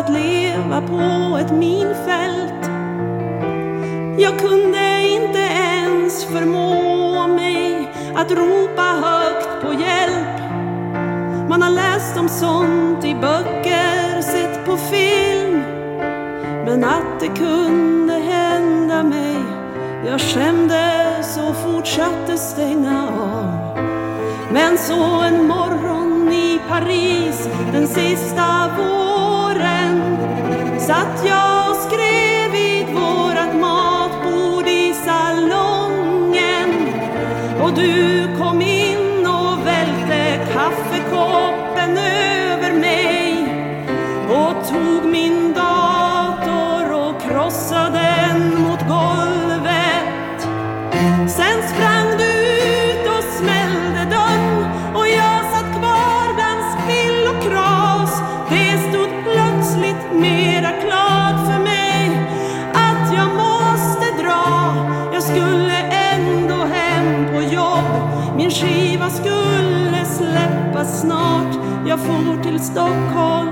att 0.00 0.08
leva 0.08 0.80
på 0.80 1.38
ett 1.38 1.52
minfält. 1.52 2.70
Jag 4.18 4.38
kunde 4.38 5.08
inte 5.08 5.38
ens 5.38 6.24
förmå 6.24 7.26
mig 7.26 7.92
att 8.14 8.30
ropa 8.30 8.82
högt 8.82 9.62
på 9.62 9.72
hjälp. 9.72 10.40
Man 11.48 11.62
har 11.62 11.70
läst 11.70 12.18
om 12.18 12.28
sånt 12.28 13.04
i 13.04 13.14
böcker, 13.14 14.22
sett 14.22 14.66
på 14.66 14.76
film. 14.76 15.62
Men 16.64 16.84
att 16.84 17.20
det 17.20 17.28
kunde 17.28 18.12
hända 18.12 19.02
mig, 19.02 19.36
jag 20.06 20.20
skämdes 20.20 21.38
och 21.38 21.56
fortsatte 21.56 22.38
stänga 22.38 23.08
av. 23.08 23.78
Men 24.52 24.78
så 24.78 25.20
en 25.20 25.46
morgon 25.46 26.32
i 26.32 26.60
Paris 26.68 27.48
den 27.72 27.86
sista 27.86 28.70
våren 28.78 29.09
satt 30.90 31.26
jag 31.26 31.70
och 31.70 31.76
skrev 31.76 32.50
vid 32.52 32.86
vårat 32.94 33.54
matbord 33.60 34.68
i 34.68 34.94
salongen. 34.94 36.70
Du 37.76 38.09
vad 70.80 70.88
snart. 70.88 71.58
Jag 71.86 72.00
for 72.00 72.42
till 72.42 72.60
Stockholm. 72.60 73.50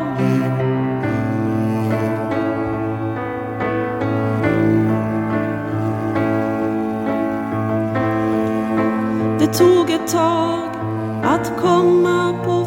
Det 9.38 9.46
tog 9.46 9.90
ett 9.90 10.12
tag 10.12 10.70
att 11.24 11.52
komma 11.60 12.34
på 12.44 12.57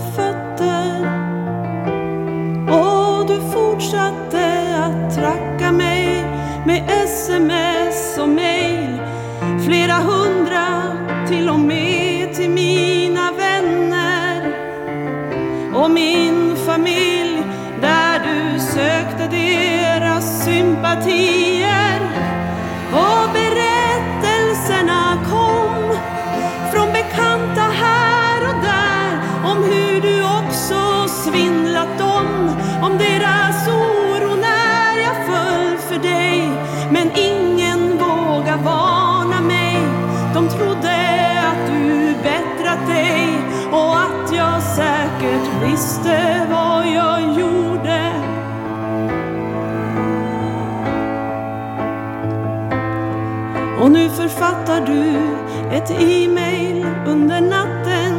författar 54.71 54.85
du 54.85 55.75
ett 55.75 55.91
e-mail 56.01 56.85
under 57.05 57.41
natten. 57.41 58.15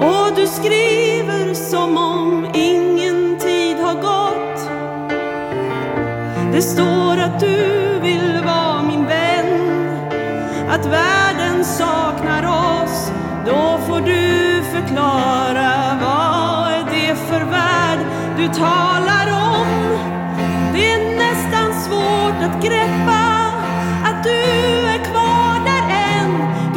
Och 0.00 0.36
du 0.36 0.46
skriver 0.46 1.54
som 1.54 1.96
om 1.96 2.46
ingen 2.54 3.38
tid 3.38 3.76
har 3.76 3.94
gått. 3.94 4.70
Det 6.52 6.62
står 6.62 7.18
att 7.18 7.40
du 7.40 7.98
vill 8.02 8.42
vara 8.44 8.82
min 8.82 9.06
vän. 9.06 9.78
Att 10.70 10.86
världen 10.86 11.64
saknar 11.64 12.46
oss 12.46 13.12
Då 13.46 13.78
får 13.86 14.00
du 14.00 14.62
förklara 14.62 15.98
vad 16.02 16.72
är 16.72 16.84
det 16.90 17.16
för 17.16 17.44
värld 17.44 17.98
du 18.36 18.48
tar? 18.48 18.87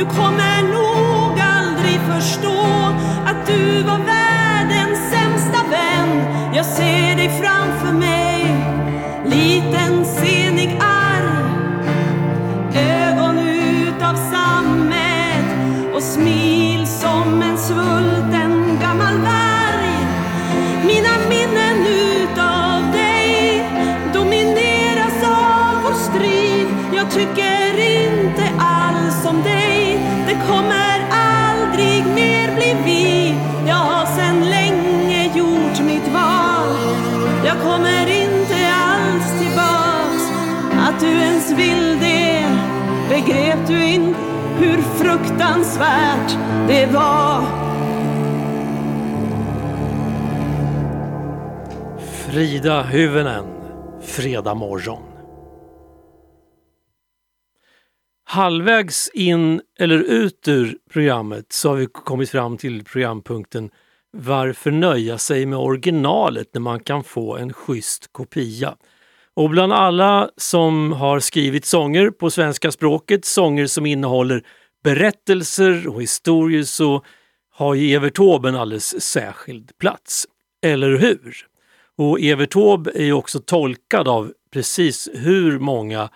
Du 0.01 0.07
kommer 0.07 0.61
nog 0.63 1.39
aldrig 1.39 1.99
förstå 2.13 2.61
att 3.25 3.47
du 3.47 3.83
var 3.83 3.97
världens 3.97 4.99
sämsta 5.11 5.63
vän. 5.69 6.25
Jag 6.53 6.65
ser 6.65 7.15
dig 7.15 7.29
framför 7.29 7.93
mig, 7.93 8.20
du 43.71 43.84
in 43.86 44.15
hur 44.60 44.81
fruktansvärt 44.81 46.38
det 46.67 46.86
var. 46.86 47.41
Frida 52.27 52.84
Hyvönen, 52.84 53.45
Fredag 54.01 54.53
morgon. 54.53 55.03
Halvvägs 58.25 59.10
in 59.13 59.62
eller 59.79 59.97
ut 59.97 60.47
ur 60.47 60.77
programmet 60.93 61.51
så 61.51 61.69
har 61.69 61.75
vi 61.75 61.86
kommit 61.86 62.29
fram 62.29 62.57
till 62.57 62.84
programpunkten 62.84 63.69
Varför 64.12 64.71
nöja 64.71 65.17
sig 65.17 65.45
med 65.45 65.60
originalet 65.60 66.47
när 66.53 66.62
man 66.62 66.79
kan 66.79 67.03
få 67.03 67.38
en 67.38 67.53
schysst 67.53 68.10
kopia? 68.12 68.75
Och 69.41 69.49
bland 69.49 69.73
alla 69.73 70.30
som 70.38 70.91
har 70.91 71.19
skrivit 71.19 71.65
sånger 71.65 72.10
på 72.10 72.30
svenska 72.30 72.71
språket, 72.71 73.25
sånger 73.25 73.67
som 73.67 73.86
innehåller 73.86 74.43
berättelser 74.84 75.88
och 75.88 76.01
historier 76.01 76.63
så 76.63 77.06
har 77.51 77.73
ju 77.73 77.95
Evert 77.95 78.15
Taube 78.15 78.49
en 78.49 78.56
alldeles 78.56 79.04
särskild 79.04 79.77
plats. 79.77 80.27
Eller 80.62 80.97
hur? 80.97 81.36
Och 81.97 82.19
Evert 82.19 82.51
Taube 82.51 82.91
är 82.95 83.04
ju 83.04 83.13
också 83.13 83.39
tolkad 83.39 84.08
av 84.08 84.34
precis 84.54 85.10
hur 85.13 85.60
många 85.60 86.10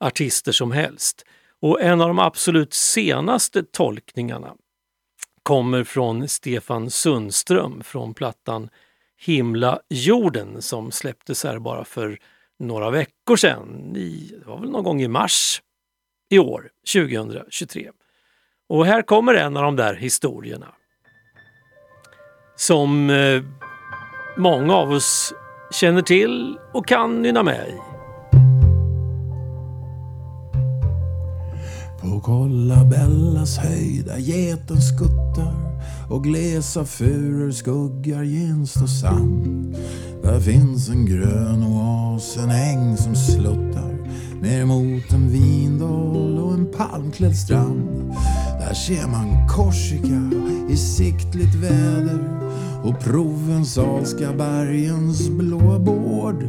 artister 0.00 0.52
som 0.52 0.72
helst. 0.72 1.24
Och 1.60 1.82
en 1.82 2.00
av 2.00 2.08
de 2.08 2.18
absolut 2.18 2.74
senaste 2.74 3.62
tolkningarna 3.62 4.54
kommer 5.42 5.84
från 5.84 6.28
Stefan 6.28 6.90
Sundström 6.90 7.82
från 7.84 8.14
plattan 8.14 8.68
Himla 9.18 9.80
jorden 9.88 10.62
som 10.62 10.92
släpptes 10.92 11.44
här 11.44 11.58
bara 11.58 11.84
för 11.84 12.18
några 12.62 12.90
veckor 12.90 13.36
sedan. 13.36 13.96
I, 13.96 14.34
det 14.40 14.46
var 14.46 14.60
väl 14.60 14.70
någon 14.70 14.84
gång 14.84 15.02
i 15.02 15.08
mars 15.08 15.62
i 16.30 16.38
år, 16.38 16.68
2023. 16.94 17.90
Och 18.68 18.86
här 18.86 19.02
kommer 19.02 19.34
en 19.34 19.56
av 19.56 19.62
de 19.62 19.76
där 19.76 19.94
historierna. 19.94 20.68
Som 22.56 23.10
eh, 23.10 23.42
många 24.36 24.74
av 24.74 24.90
oss 24.90 25.32
känner 25.72 26.02
till 26.02 26.58
och 26.72 26.86
kan 26.86 27.22
nynna 27.22 27.42
med 27.42 27.68
i. 27.68 27.92
På 32.00 32.20
Kollabellas 32.20 33.58
höjda 33.58 34.18
geten 34.18 34.80
skuttar 34.80 35.54
och 36.10 36.24
glesa 36.24 36.84
furor 36.84 37.50
skuggar 37.50 38.24
genst 38.24 38.82
och 38.82 38.90
sand. 38.90 39.76
Där 40.22 40.40
finns 40.40 40.88
en 40.88 41.06
grön 41.06 41.62
oas, 41.62 42.36
en 42.36 42.50
äng 42.50 42.96
som 42.96 43.14
sluttar 43.14 43.92
ner 44.42 44.64
mot 44.64 45.12
en 45.12 45.28
vindal 45.28 46.38
och 46.38 46.54
en 46.54 46.66
palmklädd 46.66 47.36
strand. 47.36 48.14
Där 48.60 48.74
ser 48.74 49.06
man 49.06 49.48
Korsika 49.48 50.30
i 50.70 50.76
siktligt 50.76 51.54
väder 51.54 52.40
och 52.84 53.00
provensalska 53.00 54.32
bergens 54.32 55.28
blåa 55.28 55.78
bård. 55.78 56.42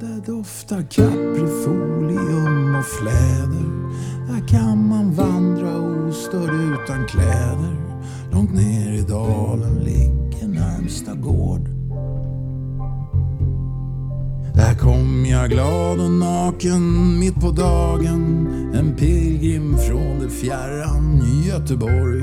Där 0.00 0.26
doftar 0.26 0.82
kaprifolium 0.82 2.74
och 2.74 2.86
fläder. 2.86 3.66
Där 4.28 4.48
kan 4.48 4.88
man 4.88 5.12
vandra 5.12 5.78
ostörd 6.08 6.54
utan 6.54 7.06
kläder. 7.06 7.76
Långt 8.32 8.54
ner 8.54 8.92
i 8.92 9.02
dalen 9.02 9.74
ligger 9.74 10.48
närmsta 10.48 11.14
gård. 11.14 11.75
Där 14.56 14.74
kom 14.74 15.26
jag 15.26 15.50
glad 15.50 16.00
och 16.00 16.10
naken 16.10 17.18
mitt 17.18 17.40
på 17.40 17.50
dagen. 17.50 18.48
En 18.74 18.96
pilgrim 18.96 19.78
från 19.78 20.18
det 20.20 20.30
fjärran 20.30 21.22
Göteborg. 21.46 22.22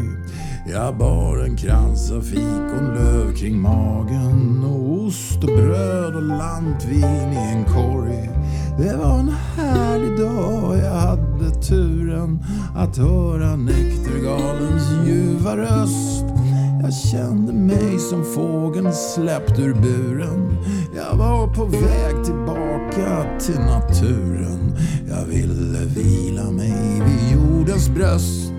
Jag 0.72 0.98
bar 0.98 1.38
en 1.38 1.58
krans 1.58 2.12
av 2.12 2.22
fikonlöv 2.22 3.36
kring 3.36 3.62
magen 3.62 4.64
och 4.66 5.06
ost 5.06 5.44
och 5.44 5.58
bröd 5.58 6.16
och 6.16 6.24
lantvin 6.24 7.34
i 7.34 7.54
en 7.54 7.64
korg. 7.66 8.30
Det 8.78 8.98
var 8.98 9.20
en 9.20 9.34
härlig 9.56 10.20
dag, 10.20 10.78
jag 10.78 10.96
hade 10.96 11.50
turen 11.50 12.46
att 12.76 12.98
höra 12.98 13.56
Näktergalens 13.56 15.08
ljuva 15.08 15.58
röst. 15.58 16.43
Jag 16.84 16.94
kände 16.94 17.54
mig 17.54 18.00
som 18.00 18.24
fågeln 18.24 18.94
släppt 18.94 19.60
ur 19.60 19.74
buren. 19.74 20.58
Jag 20.96 21.18
var 21.18 21.48
på 21.54 21.66
väg 21.66 22.26
tillbaka 22.26 23.26
till 23.40 23.60
naturen. 23.60 24.78
Jag 25.10 25.26
ville 25.26 25.80
vila 25.86 26.52
mig 26.52 27.02
vid 27.06 27.32
jordens 27.34 27.90
bröst. 27.90 28.54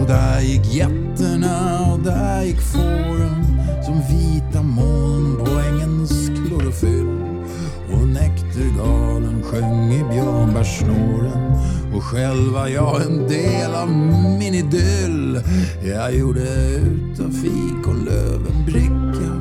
Och 0.00 0.06
där 0.06 0.40
gick 0.40 0.74
getterna 0.74 1.80
och 1.92 2.00
där 2.00 2.42
gick 2.42 2.60
fåren 2.60 3.44
som 3.84 4.00
vita 4.10 4.62
moln 4.62 5.36
på 5.44 5.50
ängens 5.50 6.28
klorofyll. 6.28 7.23
Och 8.56 9.44
sjöng 9.44 9.92
i 9.92 10.04
björnbärssnåren 10.10 11.52
och 11.94 12.02
själv 12.02 12.52
var 12.52 12.68
jag 12.68 13.02
en 13.02 13.28
del 13.28 13.74
av 13.74 13.88
min 14.38 14.54
idyll. 14.54 15.40
Jag 15.84 16.16
gjorde 16.16 16.76
utav 16.76 17.30
fikonlöv 17.30 18.46
en 18.50 18.64
bricka 18.66 19.32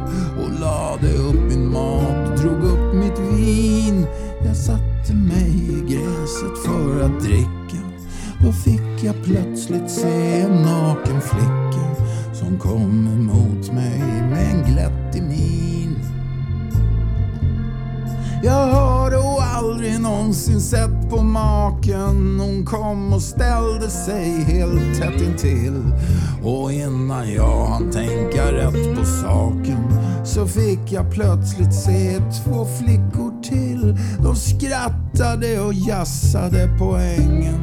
och 0.44 0.60
lade 0.60 1.14
upp 1.14 1.42
min 1.50 1.72
mat, 1.72 2.38
drog 2.38 2.64
upp 2.64 2.96
mitt 2.96 3.20
vin. 3.20 4.06
Jag 4.46 4.58
satte 4.58 5.14
mig 5.14 5.52
i 5.70 5.94
gräset 5.94 6.58
för 6.66 7.06
att 7.06 7.24
dricka. 7.24 7.84
Då 8.40 8.52
fick 8.52 9.04
jag 9.04 9.16
plötsligt 9.24 9.92
se 9.92 10.42
en 10.42 10.62
naken 10.62 11.22
flicka 11.22 12.06
som 12.34 12.60
kom 12.60 13.08
emot 13.08 13.72
mig 13.74 14.00
med 14.30 14.52
en 14.52 14.74
glättig 14.74 15.24
min. 15.24 15.64
Jag 18.46 18.73
aldrig 19.74 20.00
någonsin 20.00 20.62
sett 20.62 21.10
på 21.10 21.24
maken. 21.24 22.40
Hon 22.40 22.66
kom 22.66 23.14
och 23.14 23.22
ställde 23.22 23.90
sig 23.90 24.44
helt 24.44 25.00
tätt 25.00 25.22
intill. 25.22 25.84
Och 26.44 26.72
innan 26.72 27.34
jag 27.34 27.66
hann 27.66 27.92
tänka 27.92 28.52
rätt 28.52 28.98
på 28.98 29.06
saken 29.06 29.84
Så 30.26 30.48
fick 30.48 30.92
jag 30.92 31.12
plötsligt 31.12 31.74
se 31.74 32.20
två 32.20 32.66
flickor 32.66 33.42
till. 33.42 33.98
De 34.24 34.36
skrattade 34.36 35.60
och 35.60 35.74
jassade 35.74 36.70
på 36.80 36.96
ängen 36.96 37.60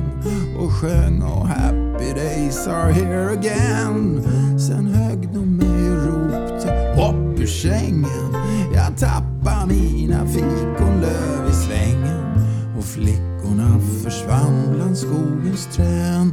Och 0.60 0.72
sjöng 0.72 1.22
Oh 1.22 1.46
happy 1.46 2.12
days 2.14 2.66
are 2.66 2.92
here 2.92 3.30
again. 3.30 4.22
Sen 4.58 4.86
högg 4.86 5.28
de 5.34 5.56
mig 5.56 5.90
och 5.90 6.06
ropte 6.06 6.94
upp 7.08 7.40
ur 7.40 7.46
sängen. 7.46 8.34
Jag 8.74 8.98
tappade 8.98 9.66
mina 9.66 10.26
fikonlöv 10.26 11.39
flickorna 13.00 13.80
försvann 14.04 14.72
bland 14.74 14.98
skogens 14.98 15.66
träd. 15.66 16.30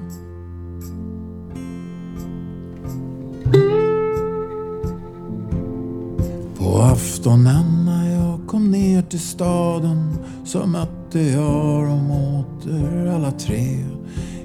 På 6.57 6.77
aftonen 6.77 7.85
när 7.85 8.15
jag 8.15 8.47
kom 8.47 8.71
ner 8.71 9.01
till 9.01 9.19
staden 9.19 10.17
så 10.45 10.65
mötte 10.65 11.19
jag 11.19 11.87
dem 11.87 12.11
åter 12.11 13.07
alla 13.07 13.31
tre 13.31 13.85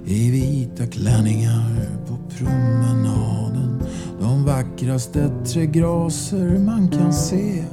i 0.04 0.30
vita 0.30 0.86
klänningar 0.86 1.88
på 2.08 2.16
promenaden. 2.36 3.82
De 4.20 4.44
vackraste 4.44 5.30
trägraser 5.44 6.58
man 6.58 6.88
kan 6.88 7.12
se. 7.12 7.64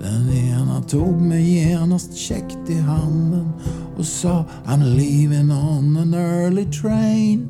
Den 0.00 0.30
ena 0.30 0.82
tog 0.82 1.20
mig 1.20 1.54
genast 1.54 2.16
käckt 2.16 2.70
i 2.70 2.78
handen 2.78 3.52
och 3.96 4.06
sa 4.06 4.44
I'm 4.66 4.96
leaving 4.96 5.50
on 5.50 5.96
an 5.96 6.14
early 6.14 6.64
train. 6.64 7.48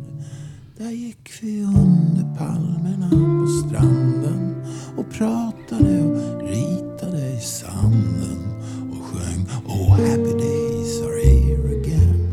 Där 0.78 0.90
gick 0.90 1.30
vi 1.42 1.62
under 1.62 2.36
palmerna 2.38 3.10
på 3.10 3.46
stranden 3.46 4.64
och 4.96 5.10
pratade 5.10 6.02
och 6.02 6.42
ritade 6.48 7.36
i 7.36 7.40
sanden 7.40 8.62
och 8.90 9.04
sjöng 9.04 9.46
Oh 9.66 9.90
happy 9.90 10.32
days 10.32 11.02
are 11.02 11.18
here 11.24 11.80
again. 11.80 12.28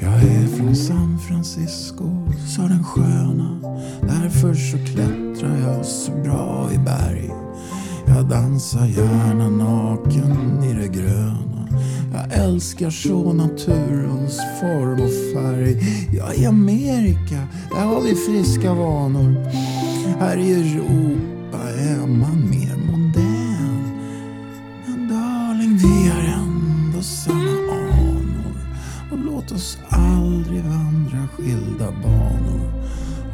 Jag 0.00 0.22
är 0.22 0.46
från 0.56 0.76
sanden 0.76 1.13
Francisco, 1.44 2.04
sa 2.46 2.62
den 2.62 2.84
sköna. 2.84 3.60
Därför 4.00 4.54
så 4.54 4.78
klättrar 4.78 5.58
jag 5.58 5.86
så 5.86 6.12
bra 6.12 6.70
i 6.72 6.78
berg. 6.78 7.30
Jag 8.06 8.28
dansar 8.28 8.86
gärna 8.86 9.50
naken 9.50 10.62
i 10.64 10.74
det 10.74 10.88
gröna. 10.88 11.68
Jag 12.12 12.44
älskar 12.44 12.90
så 12.90 13.32
naturens 13.32 14.40
form 14.60 15.00
och 15.00 15.34
färg. 15.34 15.76
Ja, 16.12 16.34
i 16.34 16.46
Amerika, 16.46 17.48
där 17.70 17.84
har 17.84 18.00
vi 18.00 18.14
friska 18.14 18.74
vanor. 18.74 19.34
Här 20.20 20.36
i 20.36 20.52
Europa 20.52 21.58
är 21.78 22.06
man 22.06 22.50
mer 22.50 22.76
mondän. 22.90 24.02
Men 24.86 25.08
darling, 25.08 25.76
vi 25.76 26.08
har 26.08 26.42
ändå 26.42 27.02
samma 27.02 27.43
låt 29.44 29.52
oss 29.52 29.78
aldrig 29.90 30.62
vandra 30.62 31.28
skilda 31.28 31.92
banor. 31.92 32.72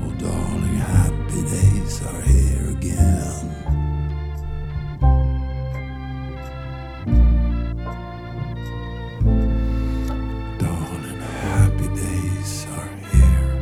Och 0.04 0.22
darling, 0.22 0.76
happy 0.76 1.40
days 1.42 2.02
are 2.02 2.22
here 2.22 2.70
again. 2.78 3.50
Darling, 10.60 11.20
happy 11.42 11.88
days 11.88 12.66
are 12.76 12.90
here 13.12 13.52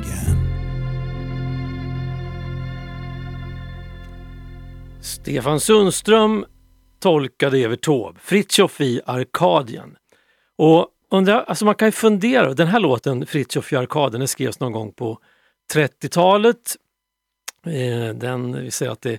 again. 0.00 0.46
Stefan 5.00 5.60
Sundström 5.60 6.44
tolkade 7.00 7.58
Evert 7.58 7.82
Taube, 7.82 8.20
Fritiof 8.20 8.80
i 8.80 9.00
Arkadien. 9.06 9.96
Och 10.58 10.91
undra, 11.12 11.42
alltså 11.42 11.64
man 11.64 11.74
kan 11.74 11.88
ju 11.88 11.92
fundera, 11.92 12.54
den 12.54 12.66
här 12.66 12.80
låten, 12.80 13.26
Fritiof 13.26 13.72
i 13.72 13.76
arkaden, 13.76 14.20
den 14.20 14.28
skrevs 14.28 14.60
någon 14.60 14.72
gång 14.72 14.92
på 14.92 15.18
30-talet. 15.74 16.76
Eh, 17.66 18.14
den, 18.14 18.62
vi 18.62 18.70
säger 18.70 18.92
att 18.92 19.02
det 19.02 19.12
är 19.12 19.18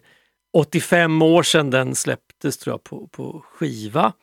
85 0.53 1.21
år 1.21 1.43
sedan 1.43 1.69
den 1.69 1.95
släpptes 1.95 2.57
tror 2.57 2.73
jag 2.73 2.83
på, 2.83 3.07
på 3.07 3.45
skiva. 3.51 4.13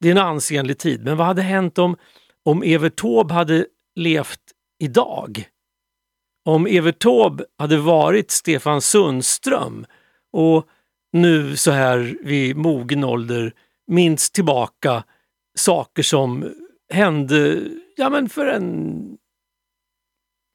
Det 0.00 0.08
är 0.08 0.12
en 0.12 0.18
ansenlig 0.18 0.78
tid, 0.78 1.04
men 1.04 1.16
vad 1.16 1.26
hade 1.26 1.42
hänt 1.42 1.78
om, 1.78 1.96
om 2.44 2.62
Evert 2.62 2.96
Taube 2.96 3.34
hade 3.34 3.66
levt 3.94 4.40
idag? 4.78 5.48
Om 6.44 6.66
Evert 6.66 6.98
Taube 6.98 7.44
hade 7.58 7.76
varit 7.76 8.30
Stefan 8.30 8.80
Sundström 8.80 9.86
och 10.32 10.66
nu 11.12 11.56
så 11.56 11.70
här 11.70 12.16
vid 12.22 12.56
mogen 12.56 13.04
ålder 13.04 13.52
minns 13.86 14.30
tillbaka 14.30 15.04
saker 15.58 16.02
som 16.02 16.54
hände 16.90 17.62
ja, 17.96 18.10
men 18.10 18.28
för 18.28 18.46
en 18.46 18.98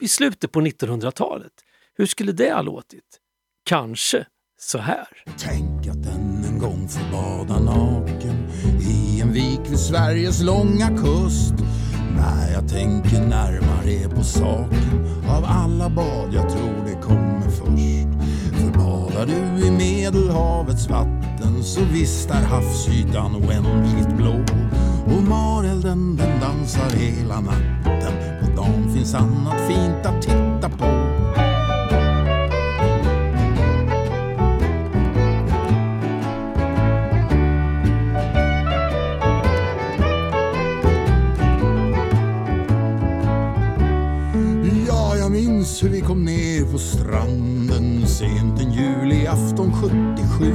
i 0.01 0.07
slutet 0.07 0.51
på 0.51 0.61
1900-talet. 0.61 1.51
Hur 1.95 2.05
skulle 2.05 2.31
det 2.31 2.53
ha 2.53 2.61
låtit? 2.61 3.19
Kanske 3.65 4.25
så 4.59 4.77
här. 4.77 5.07
Tänk 5.37 5.87
att 5.87 6.15
än 6.15 6.45
en 6.49 6.59
gång 6.59 6.87
få 6.89 6.99
bada 7.11 7.59
naken 7.59 8.49
i 8.81 9.21
en 9.21 9.33
vik 9.33 9.59
vid 9.69 9.79
Sveriges 9.79 10.43
långa 10.43 10.87
kust. 10.87 11.53
När 12.15 12.51
jag 12.53 12.69
tänker 12.69 13.19
närmare 13.19 14.15
på 14.15 14.23
saken 14.23 15.23
av 15.29 15.45
alla 15.45 15.89
bad 15.89 16.33
jag 16.33 16.49
tror 16.49 16.85
det 16.85 17.01
kommer 17.01 17.49
först. 17.49 18.12
Badar 19.23 19.57
du 19.57 19.67
i 19.67 19.71
Medelhavets 19.71 20.89
vatten 20.89 21.63
så 21.63 21.81
visst 21.91 22.29
är 22.29 22.43
havsytan 22.45 23.35
oändligt 23.35 24.17
blå. 24.17 24.43
Och 25.05 25.23
marelden 25.23 26.15
den 26.15 26.39
dansar 26.39 26.89
hela 26.89 27.41
natten. 27.41 28.13
På 28.41 28.61
dagen 28.61 28.93
finns 28.93 29.15
annat 29.15 29.67
fint 29.67 30.05
att 30.05 30.21
titta 30.21 30.69
på. 30.77 31.22
Minns 45.63 45.83
hur 45.83 45.89
vi 45.89 46.01
kom 46.01 46.25
ner 46.25 46.71
på 46.71 46.77
stranden 46.77 48.07
sent 48.07 48.61
en 48.61 48.71
juliafton 48.71 49.73
77 49.73 50.53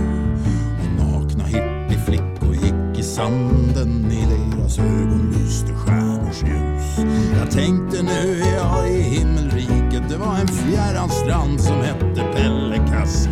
och 0.81 1.05
nakna 1.05 1.45
hippieflickor 1.45 2.55
gick 2.55 2.99
i 2.99 3.03
sanden 3.03 4.13
i 4.13 4.27
deras 4.27 4.79
ögon 4.79 5.35
lyste 5.39 5.73
stjärnors 5.73 6.43
ljus. 6.43 7.09
Jag 7.39 7.51
tänkte 7.51 8.03
nu 8.03 8.41
är 8.41 8.57
jag 8.57 8.91
i 8.91 9.03
himmelriket. 9.03 10.09
Det 10.09 10.17
var 10.17 10.39
en 10.39 10.49
fjärran 10.49 11.11
strand 11.11 11.61
som 11.61 11.77
hette 11.77 12.23
Pellekass. 12.35 13.29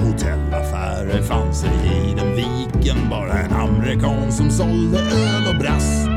Hotellaffärer 0.00 1.22
fanns 1.22 1.64
ej 1.64 2.10
i 2.10 2.14
den 2.14 2.36
viken 2.36 3.10
bara 3.10 3.38
en 3.38 3.52
amerikan 3.52 4.32
som 4.32 4.50
sålde 4.50 4.98
öl 4.98 5.54
och 5.54 5.60
brass. 5.60 6.09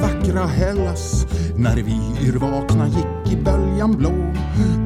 Vackra 0.00 0.46
Hellas. 0.46 1.26
När 1.56 1.76
vi 1.76 2.26
yrvakna 2.28 2.86
gick 2.88 3.32
i 3.32 3.36
böljan 3.36 3.96
blå 3.96 4.12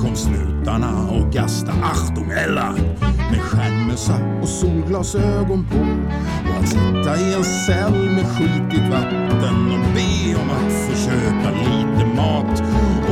kom 0.01 0.17
snutarna 0.17 1.09
och 1.11 1.33
gasta 1.33 1.73
Achtung 1.73 2.31
Ella 2.31 2.73
med 3.31 3.41
stjärnmössa 3.41 4.15
och 4.43 4.49
solglasögon 4.49 5.67
på 5.71 5.79
och 6.51 6.61
att 6.61 6.69
sitta 6.69 7.17
i 7.17 7.35
en 7.35 7.45
cell 7.45 8.11
med 8.11 8.27
skitigt 8.27 8.91
vatten 8.91 9.73
och 9.73 9.95
be 9.95 10.35
om 10.43 10.51
att 10.51 10.73
få 10.73 10.97
köpa 10.97 11.51
lite 11.51 12.07
mat 12.17 12.63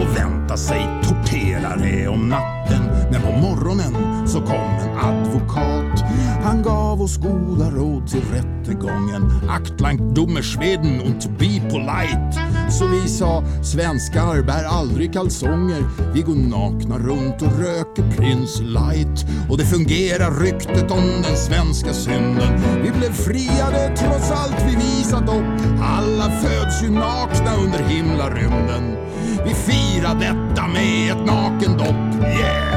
och 0.01 0.17
vänta 0.17 0.57
sig 0.57 0.89
torterare 1.03 2.09
om 2.09 2.29
natten. 2.29 2.83
Men 3.11 3.23
på 3.23 3.33
morgonen 3.33 4.29
så 4.29 4.41
kom 4.41 4.79
en 4.81 4.99
advokat. 4.99 6.05
Han 6.45 6.63
gav 6.63 7.03
oss 7.03 7.17
goda 7.17 7.71
råd 7.71 8.07
till 8.09 8.23
rättegången. 8.33 9.33
Aktlank 9.49 10.01
Dummerschweden 10.01 11.01
und 11.01 11.39
be 11.39 11.61
polite. 11.71 12.41
Så 12.71 12.87
vi 12.87 13.09
sa, 13.09 13.45
svenskar 13.63 14.43
bär 14.43 14.65
aldrig 14.65 15.13
kalsonger. 15.13 15.85
Vi 16.15 16.23
går 16.23 16.35
nakna 16.35 16.99
runt 16.99 17.43
och 17.43 17.59
röker 17.59 18.17
Prince 18.17 18.63
Light. 18.63 19.27
Och 19.51 19.59
det 19.59 19.65
fungerar 19.65 20.41
ryktet 20.41 20.91
om 20.91 21.23
den 21.23 21.37
svenska 21.37 21.93
synden. 21.93 22.61
Vi 22.83 22.91
blev 22.91 23.13
friade 23.13 23.97
trots 23.97 24.31
allt 24.31 24.65
vi 24.69 24.77
visat 24.77 25.29
upp 25.29 25.81
Alla 25.83 26.31
föds 26.31 26.83
ju 26.83 26.91
nakna 26.91 27.57
under 27.65 27.79
himlarymden. 27.79 28.97
Vi 29.45 29.55
firar 29.55 30.15
detta 30.15 30.69
med 30.69 31.13
ett 31.13 31.27
nakendopp, 31.27 32.25
yeah! 32.25 32.71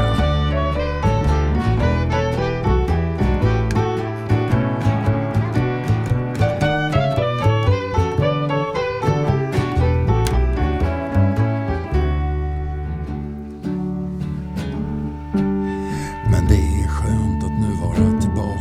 Men 16.31 16.47
det 16.47 16.55
är 16.55 16.87
skönt 16.87 17.43
att 17.43 17.51
nu 17.61 17.75
vara 17.81 18.21
tillbaka 18.21 18.53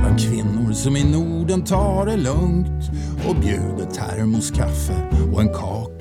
Bland 0.00 0.20
kvinnor 0.20 0.72
som 0.72 0.96
i 0.96 1.04
Norden 1.04 1.64
tar 1.64 2.06
det 2.06 2.16
lugnt 2.16 2.90
och 3.28 3.36
bjuder 3.36 3.86
termoskaffe 3.90 4.94
och 5.32 5.40
en 5.40 5.48
kaka 5.48 5.99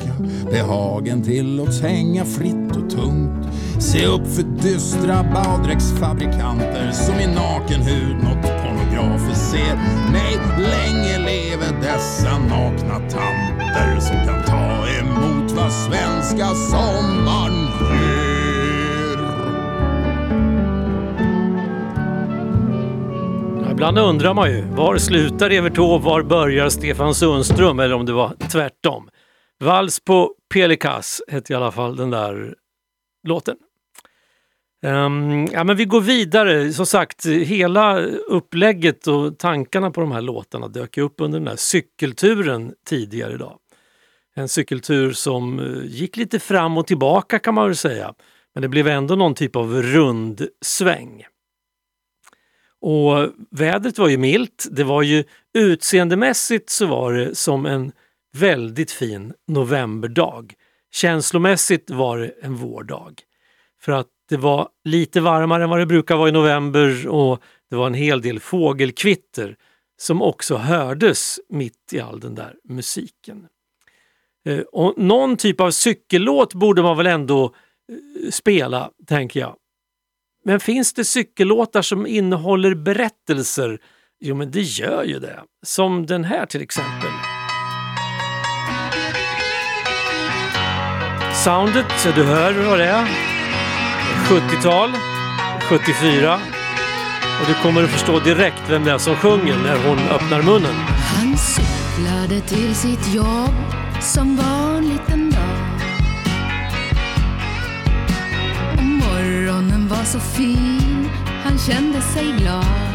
Behagen 0.52 1.24
tillåts 1.24 1.82
hänga 1.82 2.26
fritt 2.26 2.76
och 2.76 2.90
tungt 2.90 3.48
Se 3.80 4.06
upp 4.06 4.28
för 4.28 4.44
dystra 4.44 5.24
baddräktsfabrikanter 5.34 6.92
som 6.92 7.16
i 7.16 7.28
naken 7.28 7.82
hud 7.82 8.16
något 8.16 8.44
pornografiskt 8.44 9.52
ser 9.52 9.76
Nej, 10.14 10.38
länge 10.58 11.18
leve 11.18 11.66
dessa 11.82 12.38
nakna 12.38 13.00
tanter 13.00 14.00
som 14.00 14.16
kan 14.16 14.44
ta 14.46 14.88
emot 15.00 15.52
vad 15.52 15.72
svenska 15.72 16.46
sommaren 16.46 17.68
ger 17.80 18.30
Ibland 23.80 23.98
undrar 23.98 24.34
man 24.34 24.52
ju, 24.52 24.62
var 24.62 24.98
slutar 24.98 25.50
Evert 25.50 25.76
Taube, 25.76 26.06
var 26.06 26.24
börjar 26.24 26.70
Stefan 26.70 27.16
Sundström? 27.16 27.80
Eller 27.80 27.96
om 27.96 28.06
det 28.06 28.14
var 28.14 28.34
tvärtom. 28.52 29.10
Vals 29.60 30.00
på 30.00 30.36
Pelikas 30.54 31.22
hette 31.28 31.54
i 31.54 31.56
alla 31.56 31.72
fall 31.72 31.96
den 31.96 32.10
där 32.10 32.56
låten. 33.24 33.58
Um, 34.86 35.48
ja, 35.52 35.64
men 35.64 35.78
vi 35.78 35.86
går 35.86 36.02
vidare. 36.02 36.74
Som 36.74 36.86
sagt, 36.86 37.26
hela 37.26 38.00
upplägget 38.06 39.08
och 39.08 39.38
tankarna 39.38 39.92
på 39.92 40.02
de 40.02 40.12
här 40.12 40.22
låtarna 40.22 40.68
dök 40.68 40.98
upp 40.98 41.16
under 41.18 41.40
den 41.40 41.48
här 41.48 41.56
cykelturen 41.56 42.74
tidigare 42.86 43.34
idag. 43.34 43.60
En 44.36 44.50
cykeltur 44.50 45.12
som 45.12 45.60
eh, 45.60 45.86
gick 45.86 46.18
lite 46.18 46.40
fram 46.40 46.78
och 46.78 46.88
tillbaka 46.88 47.40
kan 47.40 47.54
man 47.54 47.66
väl 47.66 47.76
säga. 47.76 48.14
Men 48.54 48.62
det 48.62 48.68
blev 48.68 48.88
ändå 48.88 49.16
någon 49.16 49.36
typ 49.36 49.56
av 49.56 49.82
rundsväng. 49.82 51.26
Och 52.82 53.30
vädret 53.52 53.98
var 53.98 54.08
ju 54.08 54.18
milt. 54.18 54.68
Det 54.72 54.84
var 54.84 55.02
ju 55.02 55.24
utseendemässigt 55.54 56.70
så 56.70 56.88
var 56.88 57.14
det 57.14 57.36
som 57.36 57.66
en 57.66 57.92
väldigt 58.34 58.92
fin 58.92 59.34
novemberdag. 59.48 60.54
Känslomässigt 60.92 61.90
var 61.90 62.18
det 62.18 62.34
en 62.42 62.56
vårdag. 62.56 63.22
För 63.82 63.92
att 63.92 64.08
det 64.30 64.38
var 64.38 64.70
lite 64.84 65.22
varmare 65.22 65.64
än 65.64 65.70
vad 65.70 65.80
det 65.80 65.86
brukar 65.86 66.16
vara 66.16 66.30
i 66.30 66.32
november 66.32 67.08
och 67.08 67.44
det 67.70 67.76
var 67.76 67.88
en 67.88 67.94
hel 67.94 68.22
del 68.22 68.40
fågelkvitter 68.40 69.56
som 69.98 70.22
också 70.22 70.56
hördes 70.56 71.40
mitt 71.50 71.94
i 71.94 72.00
all 72.00 72.20
den 72.20 72.36
där 72.36 72.56
musiken. 72.64 73.48
Eh, 74.46 74.60
och 74.60 74.98
någon 74.98 75.38
typ 75.38 75.62
av 75.62 75.72
cykellåt 75.72 76.54
borde 76.54 76.82
man 76.82 76.98
väl 76.98 77.08
ändå 77.08 77.46
eh, 77.46 78.30
spela, 78.32 78.92
tänker 79.08 79.40
jag. 79.40 79.56
Men 80.46 80.60
finns 80.60 80.94
det 80.94 81.06
cykellåtar 81.06 81.82
som 81.82 82.08
innehåller 82.08 82.76
berättelser? 82.76 83.80
Jo, 84.20 84.36
men 84.36 84.52
det 84.52 84.62
gör 84.62 85.04
ju 85.04 85.20
det. 85.20 85.44
Som 85.66 86.06
den 86.06 86.24
här 86.24 86.46
till 86.46 86.62
exempel. 86.62 87.39
Soundet, 91.44 91.86
så 91.98 92.12
du 92.12 92.24
hör 92.24 92.54
vad 92.70 92.80
det 92.80 92.86
är. 92.86 93.08
70-tal, 94.26 94.92
74. 95.62 96.34
Och 97.42 97.48
du 97.48 97.54
kommer 97.54 97.84
att 97.84 97.90
förstå 97.90 98.20
direkt 98.20 98.64
vem 98.70 98.84
det 98.84 98.92
är 98.92 98.98
som 98.98 99.16
sjunger 99.16 99.58
när 99.58 99.88
hon 99.88 100.00
öppnar 100.00 100.42
munnen. 100.42 100.76
Han 101.16 101.38
cyklade 101.38 102.42
till 102.42 102.76
sitt 102.76 103.14
jobb 103.14 103.56
som 104.02 104.36
vanligt 104.36 105.10
en 105.10 105.32
dag. 105.32 105.80
Och 108.78 108.84
morgonen 108.84 109.88
var 109.88 110.04
så 110.04 110.20
fin, 110.20 111.10
han 111.44 111.58
kände 111.58 112.02
sig 112.02 112.36
glad. 112.38 112.89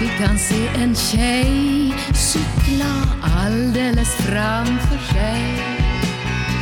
Fick 0.00 0.20
han 0.26 0.38
se 0.38 0.68
en 0.82 0.94
tjej 0.94 1.94
cykla 2.14 2.94
alldeles 3.22 4.14
framför 4.16 5.12
sig. 5.12 5.62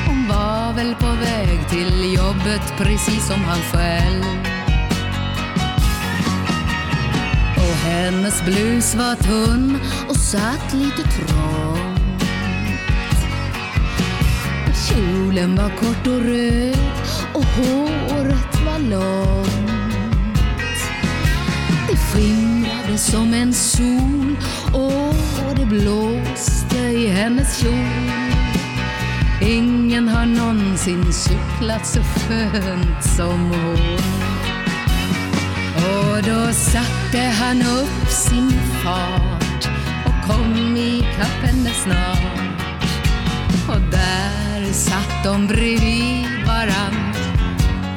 Hon 0.07 0.28
var 0.28 0.72
väl 0.72 0.95
på 0.95 1.07
väg 1.07 1.68
till 1.68 2.14
jobbet 2.14 2.72
precis 2.78 3.26
som 3.26 3.41
han 3.41 3.59
själv. 3.59 4.24
Och 7.57 7.74
hennes 7.89 8.45
blus 8.45 8.95
var 8.95 9.14
tunn 9.14 9.78
och 10.09 10.16
satt 10.16 10.74
lite 10.74 11.03
trångt. 11.03 12.24
Kjolen 14.89 15.57
var 15.57 15.68
kort 15.68 16.07
och 16.07 16.22
röd 16.22 16.78
och 17.34 17.45
håret 17.45 18.61
var 18.66 18.78
långt. 18.78 19.49
Det 21.89 21.97
skimrade 21.97 22.58
som 22.99 23.34
en 23.34 23.53
sol 23.53 24.36
och 24.72 25.57
det 25.57 25.66
blåste 25.66 26.78
i 26.78 27.09
hennes 27.09 27.59
kjol. 27.59 28.11
Ingen 29.42 30.09
har 30.09 30.26
någonsin 30.26 31.12
cyklat 31.12 31.86
så 31.86 32.01
skönt 32.03 33.05
som 33.05 33.51
hon. 33.51 33.99
Och 35.76 36.22
då 36.22 36.53
satte 36.53 37.18
han 37.18 37.62
upp 37.62 38.09
sin 38.09 38.53
fart 38.84 39.68
och 40.07 40.28
kom 40.30 40.76
ikapp 40.76 41.42
henne 41.42 41.70
snart. 41.84 42.49
Och 43.68 43.80
där 43.90 44.72
satt 44.72 45.24
de 45.24 45.46
bredvid 45.46 46.26
varann, 46.46 47.14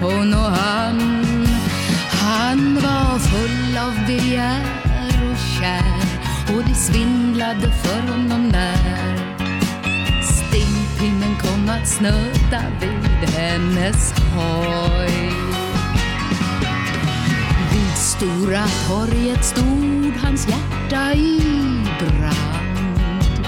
hon 0.01 0.33
och 0.33 0.51
han. 0.51 1.25
Han 2.11 2.75
var 2.75 3.19
full 3.19 3.77
av 3.77 4.07
begär 4.07 4.80
kär 5.61 6.55
och 6.55 6.63
det 6.67 6.75
svindlade 6.75 7.71
för 7.71 8.11
honom 8.11 8.49
när 8.49 9.15
stingpinnen 10.23 11.35
kom 11.41 11.69
att 11.69 11.87
snudda 11.87 12.63
vid 12.81 13.29
hennes 13.29 14.13
hoj. 14.35 15.31
Vid 17.71 17.97
Stora 17.97 18.65
torget 18.87 19.45
stod 19.45 20.13
hans 20.23 20.47
hjärta 20.47 21.13
i 21.13 21.41
brand. 21.99 23.45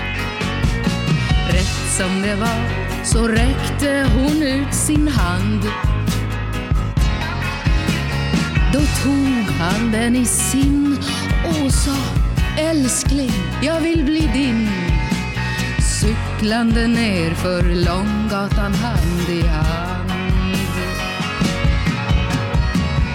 Rätt 1.49 1.97
som 1.97 2.21
det 2.21 2.35
var 2.35 2.83
så 3.03 3.27
räckte 3.27 4.07
hon 4.15 4.43
ut 4.43 4.73
sin 4.73 5.07
hand. 5.07 5.63
Då 8.73 8.79
tog 8.79 9.55
han 9.59 9.91
den 9.91 10.15
i 10.15 10.25
sin 10.25 10.97
och 11.61 11.71
sa 11.71 11.95
Älskling, 12.57 13.31
jag 13.61 13.81
vill 13.81 14.03
bli 14.03 14.29
din. 14.33 14.69
Cyklande 16.01 16.87
ner 16.87 17.33
för 17.33 17.63
Långgatan 17.63 18.73
hand 18.73 19.29
i 19.29 19.47
hand. 19.47 20.11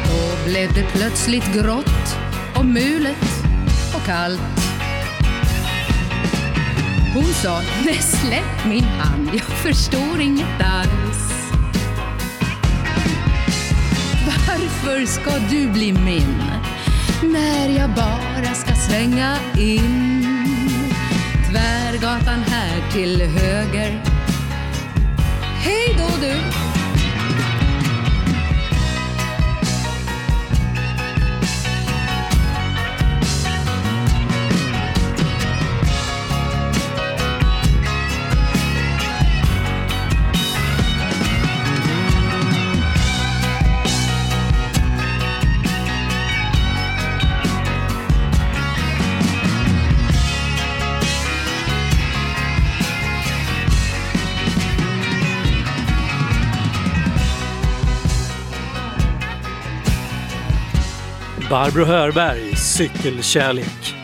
Då 0.05 0.51
blev 0.51 0.75
det 0.75 0.87
plötsligt 0.93 1.55
grått 1.55 2.17
och 2.55 2.65
mulet 2.65 3.45
och 3.95 4.07
kallt. 4.07 4.41
Hon 7.15 7.25
sa, 7.25 7.61
nej 7.85 7.99
släpp 7.99 8.67
min 8.67 8.85
hand, 8.85 9.31
jag 9.33 9.43
förstår 9.43 10.21
inget 10.21 10.61
alls. 10.65 11.33
Varför 14.27 15.07
ska 15.07 15.31
du 15.51 15.69
bli 15.69 15.93
min 15.93 16.43
när 17.23 17.69
jag 17.69 17.91
bara 17.91 18.55
ska 18.55 18.75
svänga 18.75 19.37
in? 19.59 20.25
Tvärgatan 21.51 22.43
här 22.47 22.91
till 22.93 23.23
höger. 23.23 24.03
Hej 25.65 25.97
då 25.99 26.09
du! 26.21 26.68
Barbro 61.51 61.85
Hörberg, 61.85 62.57
Cykelkärlek. 62.57 63.95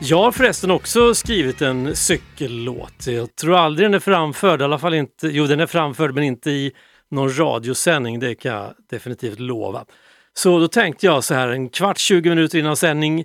Jag 0.00 0.22
har 0.22 0.32
förresten 0.32 0.70
också 0.70 1.14
skrivit 1.14 1.62
en 1.62 1.96
cykellåt. 1.96 3.06
Jag 3.06 3.36
tror 3.36 3.56
aldrig 3.56 3.86
den 3.86 3.94
är 3.94 3.98
framförd, 3.98 4.60
i 4.60 4.64
alla 4.64 4.78
fall 4.78 4.94
inte, 4.94 5.28
jo 5.28 5.46
den 5.46 5.60
är 5.60 5.66
framförd 5.66 6.14
men 6.14 6.24
inte 6.24 6.50
i 6.50 6.72
någon 7.10 7.38
radiosändning, 7.38 8.20
det 8.20 8.34
kan 8.34 8.52
jag 8.52 8.74
definitivt 8.90 9.40
lova. 9.40 9.84
Så 10.32 10.58
då 10.58 10.68
tänkte 10.68 11.06
jag 11.06 11.24
så 11.24 11.34
här 11.34 11.48
en 11.48 11.68
kvart, 11.68 11.98
20 11.98 12.28
minuter 12.28 12.58
innan 12.58 12.76
sändning, 12.76 13.24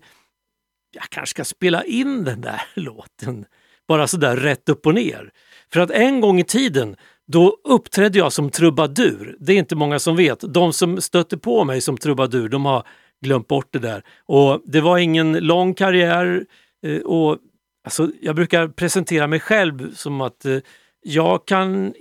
jag 0.91 1.03
kanske 1.09 1.31
ska 1.31 1.43
spela 1.43 1.83
in 1.83 2.23
den 2.23 2.41
där 2.41 2.61
låten. 2.73 3.45
Bara 3.87 4.07
så 4.07 4.17
där 4.17 4.37
rätt 4.37 4.69
upp 4.69 4.85
och 4.85 4.93
ner. 4.93 5.31
För 5.73 5.79
att 5.79 5.91
en 5.91 6.21
gång 6.21 6.39
i 6.39 6.43
tiden, 6.43 6.95
då 7.27 7.57
uppträdde 7.63 8.17
jag 8.17 8.33
som 8.33 8.49
trubadur. 8.49 9.37
Det 9.39 9.53
är 9.53 9.57
inte 9.57 9.75
många 9.75 9.99
som 9.99 10.15
vet. 10.15 10.39
De 10.53 10.73
som 10.73 11.01
stötte 11.01 11.37
på 11.37 11.63
mig 11.63 11.81
som 11.81 11.97
trubadur, 11.97 12.49
de 12.49 12.65
har 12.65 12.87
glömt 13.21 13.47
bort 13.47 13.67
det 13.71 13.79
där. 13.79 14.03
Och 14.25 14.61
det 14.65 14.81
var 14.81 14.97
ingen 14.97 15.33
lång 15.33 15.73
karriär. 15.73 16.45
eh, 16.83 16.99
Och 17.01 17.37
alltså, 17.83 18.11
jag 18.21 18.35
brukar 18.35 18.67
presentera 18.67 19.27
mig 19.27 19.39
själv 19.39 19.95
som 19.95 20.21
att 20.21 20.45
eh, 20.45 20.57
jag 21.01 21.47
kan... 21.47 21.93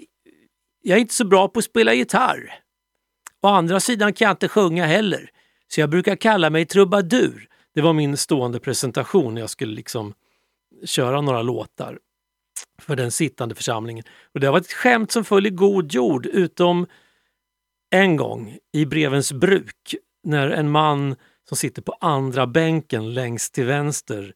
Jag 0.82 0.96
är 0.96 1.00
inte 1.00 1.14
så 1.14 1.24
bra 1.24 1.48
på 1.48 1.58
att 1.58 1.64
spela 1.64 1.94
gitarr. 1.94 2.54
Å 3.42 3.48
andra 3.48 3.80
sidan 3.80 4.12
kan 4.12 4.26
jag 4.26 4.32
inte 4.32 4.48
sjunga 4.48 4.86
heller. 4.86 5.30
Så 5.68 5.80
jag 5.80 5.90
brukar 5.90 6.16
kalla 6.16 6.50
mig 6.50 6.66
trubadur. 6.66 7.48
Det 7.74 7.80
var 7.80 7.92
min 7.92 8.16
stående 8.16 8.60
presentation 8.60 9.34
när 9.34 9.40
jag 9.40 9.50
skulle 9.50 9.74
liksom 9.74 10.14
köra 10.84 11.20
några 11.20 11.42
låtar 11.42 11.98
för 12.82 12.96
den 12.96 13.10
sittande 13.10 13.54
församlingen. 13.54 14.04
Och 14.34 14.40
det 14.40 14.50
var 14.50 14.58
ett 14.58 14.72
skämt 14.72 15.12
som 15.12 15.24
föll 15.24 15.46
i 15.46 15.50
god 15.50 15.92
jord 15.92 16.26
utom 16.26 16.86
en 17.90 18.16
gång 18.16 18.58
i 18.72 18.86
Brevens 18.86 19.32
bruk 19.32 19.94
när 20.28 20.50
en 20.50 20.70
man 20.70 21.16
som 21.48 21.56
sitter 21.56 21.82
på 21.82 21.92
andra 22.00 22.46
bänken 22.46 23.14
längst 23.14 23.54
till 23.54 23.64
vänster 23.64 24.34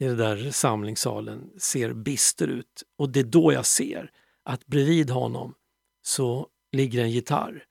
i 0.00 0.04
den 0.04 0.16
där 0.16 0.50
samlingssalen 0.50 1.50
ser 1.58 1.92
bister 1.92 2.48
ut. 2.48 2.82
Och 2.98 3.10
det 3.10 3.20
är 3.20 3.24
då 3.24 3.52
jag 3.52 3.66
ser 3.66 4.10
att 4.44 4.66
bredvid 4.66 5.10
honom 5.10 5.54
så 6.02 6.48
ligger 6.72 7.02
en 7.02 7.10
gitarr. 7.10 7.64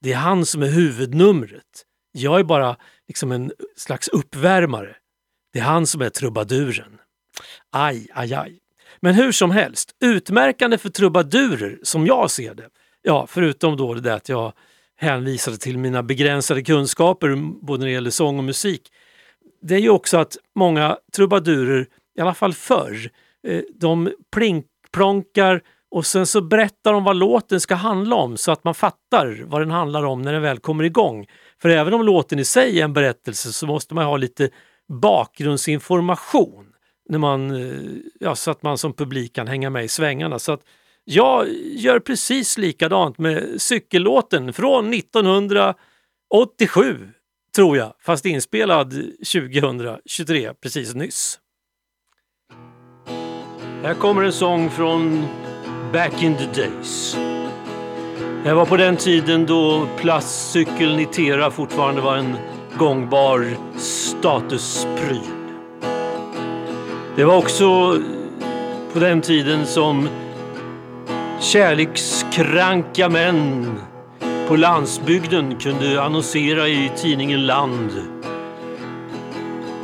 Det 0.00 0.12
är 0.12 0.16
han 0.16 0.46
som 0.46 0.62
är 0.62 0.66
huvudnumret. 0.66 1.86
Jag 2.12 2.40
är 2.40 2.44
bara 2.44 2.76
liksom 3.08 3.32
en 3.32 3.52
slags 3.76 4.08
uppvärmare. 4.08 4.96
Det 5.52 5.58
är 5.58 5.64
han 5.64 5.86
som 5.86 6.02
är 6.02 6.10
trubaduren. 6.10 6.98
Aj, 7.70 8.08
aj, 8.14 8.34
aj. 8.34 8.58
Men 9.00 9.14
hur 9.14 9.32
som 9.32 9.50
helst, 9.50 9.96
utmärkande 10.00 10.78
för 10.78 10.88
trubadurer 10.88 11.78
som 11.82 12.06
jag 12.06 12.30
ser 12.30 12.54
det, 12.54 12.68
ja 13.02 13.26
förutom 13.26 13.76
då 13.76 13.94
det 13.94 14.00
där 14.00 14.16
att 14.16 14.28
jag 14.28 14.52
hänvisade 15.00 15.56
till 15.56 15.78
mina 15.78 16.02
begränsade 16.02 16.62
kunskaper 16.62 17.36
både 17.62 17.80
när 17.80 17.86
det 17.86 17.92
gäller 17.92 18.10
sång 18.10 18.38
och 18.38 18.44
musik. 18.44 18.82
Det 19.62 19.74
är 19.74 19.78
ju 19.78 19.90
också 19.90 20.18
att 20.18 20.36
många 20.54 20.98
trubadurer, 21.16 21.86
i 22.18 22.20
alla 22.20 22.34
fall 22.34 22.54
förr, 22.54 23.10
eh, 23.46 23.60
de 23.74 24.12
plinkplonkar 24.32 25.62
och 25.90 26.06
sen 26.06 26.26
så 26.26 26.40
berättar 26.40 26.92
de 26.92 27.04
vad 27.04 27.16
låten 27.16 27.60
ska 27.60 27.74
handla 27.74 28.16
om 28.16 28.36
så 28.36 28.52
att 28.52 28.64
man 28.64 28.74
fattar 28.74 29.44
vad 29.46 29.60
den 29.60 29.70
handlar 29.70 30.02
om 30.02 30.22
när 30.22 30.32
den 30.32 30.42
väl 30.42 30.58
kommer 30.58 30.84
igång. 30.84 31.26
För 31.62 31.68
även 31.68 31.94
om 31.94 32.02
låten 32.02 32.38
i 32.38 32.44
sig 32.44 32.80
är 32.80 32.84
en 32.84 32.92
berättelse 32.92 33.52
så 33.52 33.66
måste 33.66 33.94
man 33.94 34.04
ha 34.04 34.16
lite 34.16 34.50
bakgrundsinformation 34.88 36.66
när 37.08 37.18
man, 37.18 37.50
eh, 37.50 37.96
ja, 38.20 38.34
så 38.34 38.50
att 38.50 38.62
man 38.62 38.78
som 38.78 38.92
publik 38.92 39.34
kan 39.34 39.46
hänga 39.46 39.70
med 39.70 39.84
i 39.84 39.88
svängarna. 39.88 40.38
Så 40.38 40.52
att 40.52 40.62
jag 41.04 41.48
gör 41.62 41.98
precis 41.98 42.58
likadant 42.58 43.18
med 43.18 43.62
cykellåten 43.62 44.52
från 44.52 44.94
1987, 44.94 47.08
tror 47.56 47.76
jag, 47.76 47.92
fast 48.00 48.26
inspelad 48.26 48.90
2023, 49.32 50.54
precis 50.62 50.94
nyss. 50.94 51.38
Här 53.82 53.94
kommer 53.94 54.22
en 54.22 54.32
sång 54.32 54.70
från 54.70 55.26
Back 55.92 56.22
in 56.22 56.36
the 56.36 56.62
days. 56.62 57.16
Det 58.44 58.54
var 58.54 58.66
på 58.66 58.76
den 58.76 58.96
tiden 58.96 59.46
då 59.46 59.88
plastcykeln 59.96 61.00
i 61.00 61.06
Tera 61.06 61.50
fortfarande 61.50 62.00
var 62.00 62.16
en 62.16 62.36
gångbar 62.78 63.56
statuspryl. 63.78 65.20
Det 67.16 67.24
var 67.24 67.36
också 67.36 67.98
på 68.92 68.98
den 68.98 69.20
tiden 69.20 69.66
som 69.66 70.08
kärlekskranka 71.40 73.08
män 73.08 73.74
på 74.48 74.56
landsbygden 74.56 75.56
kunde 75.56 76.02
annonsera 76.02 76.68
i 76.68 76.90
tidningen 76.96 77.46
Land 77.46 77.90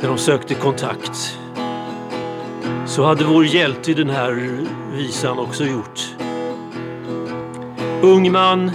när 0.01 0.07
de 0.07 0.17
sökte 0.17 0.53
kontakt. 0.53 1.37
Så 2.85 3.03
hade 3.03 3.23
vår 3.23 3.45
hjälte 3.45 3.91
i 3.91 3.93
den 3.93 4.09
här 4.09 4.65
visan 4.93 5.39
också 5.39 5.63
gjort. 5.63 6.15
Ung 8.01 8.31
man 8.31 8.71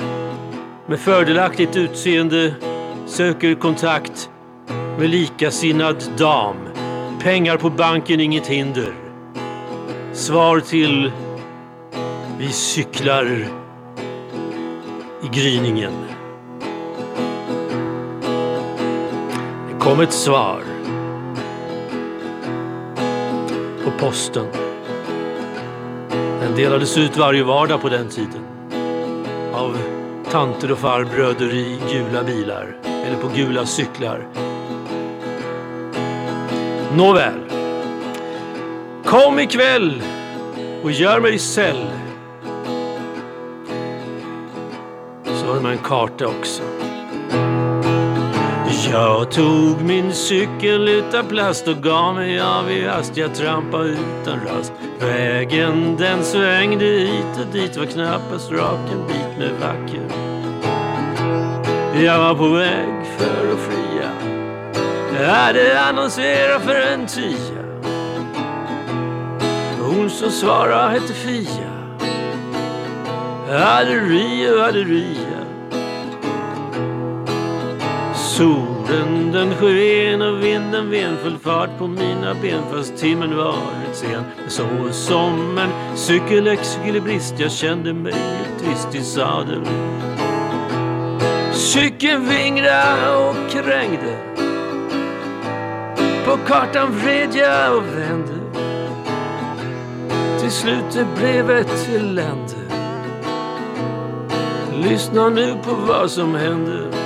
med 0.87 1.01
fördelaktigt 1.01 1.77
utseende 1.77 2.55
söker 3.07 3.55
kontakt 3.55 4.31
med 4.99 5.11
likasinnad 5.11 6.05
dam. 6.19 6.57
Pengar 7.21 7.57
på 7.57 7.71
banken 7.71 8.21
inget 8.21 8.47
hinder. 8.47 8.95
Svar 10.13 10.61
till 10.61 11.11
vi 12.43 12.49
cyklar 12.49 13.47
i 15.23 15.29
gryningen. 15.33 15.93
Det 19.69 19.79
kom 19.81 20.01
ett 20.01 20.13
svar 20.13 20.63
på 23.85 23.91
posten. 23.91 24.47
Den 26.41 26.57
delades 26.57 26.99
ut 26.99 27.17
varje 27.17 27.45
vardag 27.45 27.81
på 27.81 27.89
den 27.89 28.09
tiden 28.09 28.47
av 29.53 29.79
tanter 30.31 30.73
och 30.73 30.79
farbröder 30.79 31.55
i 31.55 31.79
gula 31.93 32.23
bilar 32.23 32.77
eller 32.85 33.17
på 33.17 33.29
gula 33.29 33.67
cyklar. 33.67 34.27
Nåväl. 36.97 37.41
Kom 39.05 39.39
ikväll 39.39 40.03
och 40.83 40.91
gör 40.91 41.21
mig 41.21 41.39
säll. 41.39 42.02
Som 45.63 45.71
en 45.71 45.79
karta 45.79 46.27
också. 46.27 46.63
Jag 48.91 49.31
tog 49.31 49.83
min 49.83 50.13
cykel 50.13 50.89
utan 50.89 51.27
plast 51.27 51.69
och 51.69 51.77
gav 51.77 52.15
mig 52.15 52.41
av 52.41 52.71
i 52.71 52.87
hast. 52.87 53.17
Jag 53.17 53.35
trampade 53.35 53.89
utan 53.89 54.41
rast. 54.47 54.73
Vägen 55.01 55.97
den 55.97 56.25
svängde 56.25 56.85
hit 56.85 57.41
och 57.41 57.53
dit 57.53 57.77
var 57.77 57.85
knappast 57.85 58.51
rak 58.53 58.81
en 58.93 59.07
bit 59.07 59.39
med 59.39 59.51
vacker. 59.61 60.03
Jag 62.05 62.19
var 62.19 62.35
på 62.35 62.49
väg 62.49 63.07
för 63.19 63.53
att 63.53 63.59
fria. 63.59 64.11
Jag 65.21 65.29
hade 65.29 65.81
annonserat 65.81 66.63
för 66.63 66.75
en 66.75 67.07
tia. 67.07 67.63
Hon 69.81 70.11
som 70.11 70.31
svarade 70.31 70.91
hette 70.91 71.13
Fia. 71.13 71.73
Hade 73.59 74.01
Rio, 74.01 74.49
hade 74.49 74.63
halleluja. 74.63 75.22
Solen 78.37 79.33
den 79.33 79.55
sken 79.55 80.23
och 80.23 80.45
vinden 80.45 80.91
ven 80.91 81.17
full 81.23 81.39
fart 81.39 81.79
på 81.79 81.87
mina 81.87 82.35
ben 82.35 82.63
fast 82.71 82.97
timmen 82.97 83.37
varit 83.37 83.95
sen. 83.95 84.25
Så 84.49 84.63
som 84.91 85.59
en 85.59 85.97
cykelexkilibrist 85.97 87.35
jag 87.39 87.53
kände 87.53 87.93
mig 87.93 88.15
trist 88.61 88.95
i 88.95 89.03
sadeln. 89.05 89.67
Cykeln 91.53 92.29
vingra 92.29 93.19
och 93.19 93.51
krängde. 93.51 94.17
På 96.25 96.37
kartan 96.47 96.93
vred 96.93 97.35
jag 97.35 97.77
och 97.77 97.85
vände. 97.85 98.35
Till 100.41 100.51
slut 100.51 100.85
det 100.93 101.07
blev 101.17 101.51
ett 101.51 101.89
elände. 101.89 102.55
Lyssna 104.73 105.29
nu 105.29 105.55
på 105.65 105.75
vad 105.75 106.11
som 106.11 106.35
hände. 106.35 107.02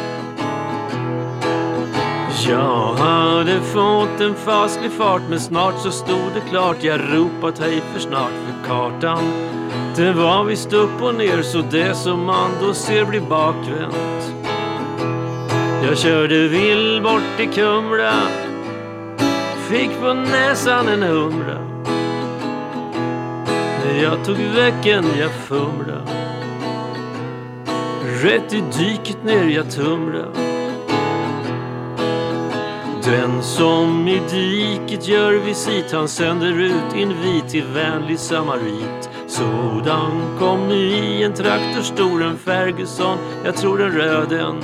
Jag 2.49 2.95
hade 2.95 3.61
fått 3.61 4.21
en 4.21 4.35
faslig 4.35 4.93
fart 4.93 5.23
men 5.31 5.41
snart 5.41 5.83
så 5.83 5.91
stod 5.91 6.35
det 6.35 6.51
klart. 6.51 6.77
Jag 6.81 7.01
ropat 7.01 7.59
hej 7.59 7.83
för 7.93 8.01
snart 8.01 8.31
för 8.31 8.69
kartan. 8.69 9.23
Det 9.97 10.13
var 10.13 10.45
visst 10.45 10.73
upp 10.73 11.03
och 11.03 11.15
ner 11.15 11.43
så 11.43 11.59
det 11.71 11.95
som 11.95 12.25
man 12.25 12.51
då 12.61 12.75
ser 12.75 13.05
blir 13.05 13.21
bakvänt. 13.21 14.33
Jag 15.89 15.99
körde 15.99 16.49
vill 16.49 17.01
bort 17.03 17.23
till 17.37 17.49
Kumla 17.49 18.15
Fick 19.69 20.01
på 20.01 20.15
näsan 20.15 20.89
en 20.89 21.03
humra. 21.03 21.59
När 23.85 24.03
jag 24.03 24.25
tog 24.25 24.37
väcken 24.37 25.05
jag 25.19 25.31
fumla 25.31 26.03
Rätt 28.23 28.53
i 28.53 28.63
diket 28.79 29.25
ner 29.25 29.45
jag 29.45 29.71
tumla 29.71 30.56
den 33.07 33.43
som 33.43 34.09
i 34.09 34.21
diket 34.31 35.09
gör 35.09 35.33
visit 35.33 35.93
han 35.93 36.09
sänder 36.09 36.61
ut 36.61 36.95
invit 36.97 37.49
till 37.49 37.65
vänlig 37.65 38.19
samarit. 38.19 39.11
Sådan 39.27 40.37
kom 40.39 40.69
nu 40.69 40.87
i 40.87 41.23
en 41.23 41.35
traktor 41.35 41.83
stor, 41.83 42.23
en 42.23 42.39
Ferguson, 42.39 43.19
jag 43.45 43.57
tror 43.57 43.83
en 43.83 43.93
röd 43.93 44.33
en. 44.33 44.63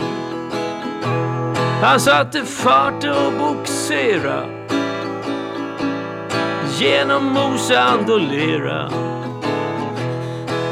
Han 1.83 2.01
satte 2.01 2.45
fart 2.45 3.05
och 3.05 3.33
boxera 3.39 4.47
genom 6.79 7.25
mosand 7.25 8.11
och 8.11 8.21
lera. 8.21 8.91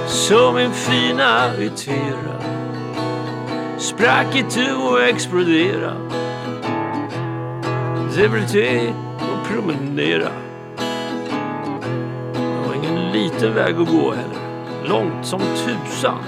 Som 0.07 0.57
en 0.57 0.73
fina 0.73 1.57
Ytera 1.59 2.41
sprack 3.79 4.37
itu 4.37 4.73
och 4.75 5.03
explodera. 5.03 6.20
Det 8.15 8.25
är 8.25 8.29
väl 8.29 8.47
det 8.53 8.95
och 9.17 9.49
promenera. 9.49 10.31
Det 12.33 12.69
var 12.69 12.75
ingen 12.75 13.13
liten 13.13 13.55
väg 13.55 13.75
att 13.75 13.89
gå 13.89 14.11
heller. 14.11 14.39
Långt 14.85 15.27
som 15.27 15.41
tusan. 15.41 16.19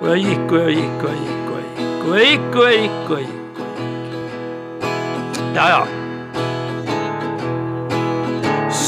Och 0.00 0.08
jag 0.08 0.16
gick 0.16 0.52
och 0.52 0.58
jag 0.58 0.70
gick 0.70 1.02
och 1.02 1.08
jag 1.08 1.16
gick 1.16 1.50
och 1.50 2.18
jag 2.18 2.24
gick 2.24 2.54
och 2.54 2.54
jag 2.54 2.54
gick 2.54 2.56
och 2.56 2.64
jag 2.64 2.72
gick 2.72 3.10
och 3.10 3.12
jag 3.12 3.20
gick. 3.20 3.30
Ja, 5.54 5.68
ja. 5.68 6.03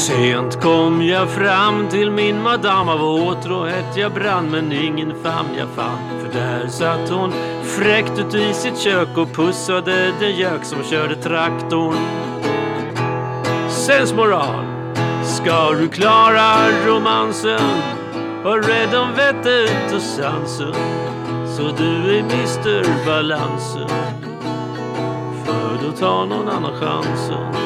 Sent 0.07 0.61
kom 0.61 1.01
jag 1.01 1.29
fram 1.29 1.89
till 1.89 2.11
min 2.11 2.41
madam 2.41 2.89
av 2.89 3.03
åtråhet 3.03 3.97
jag 3.97 4.13
brann 4.13 4.51
men 4.51 4.71
ingen 4.71 5.23
famn 5.23 5.49
jag 5.57 5.67
fann 5.69 5.97
för 6.19 6.39
där 6.39 6.67
satt 6.67 7.09
hon 7.09 7.33
fräckt 7.63 8.19
ut 8.19 8.33
i 8.33 8.53
sitt 8.53 8.77
kök 8.77 9.17
och 9.17 9.33
pussade 9.33 10.13
den 10.19 10.35
gök 10.35 10.63
som 10.63 10.83
körde 10.83 11.15
traktorn. 11.15 11.95
Sensmoral, 13.69 14.65
ska 15.23 15.71
du 15.71 15.87
klara 15.87 16.55
romansen 16.85 17.69
var 18.43 18.61
rädd 18.61 18.95
om 18.95 19.13
vettet 19.15 19.95
och 19.95 20.01
sansen 20.01 20.73
så 21.57 21.61
du 21.77 22.17
är 22.17 22.19
Mr 22.19 23.05
Balansen 23.05 23.89
för 25.45 25.85
då 25.85 25.91
tar 25.91 26.25
någon 26.25 26.49
annan 26.49 26.79
chansen. 26.79 27.56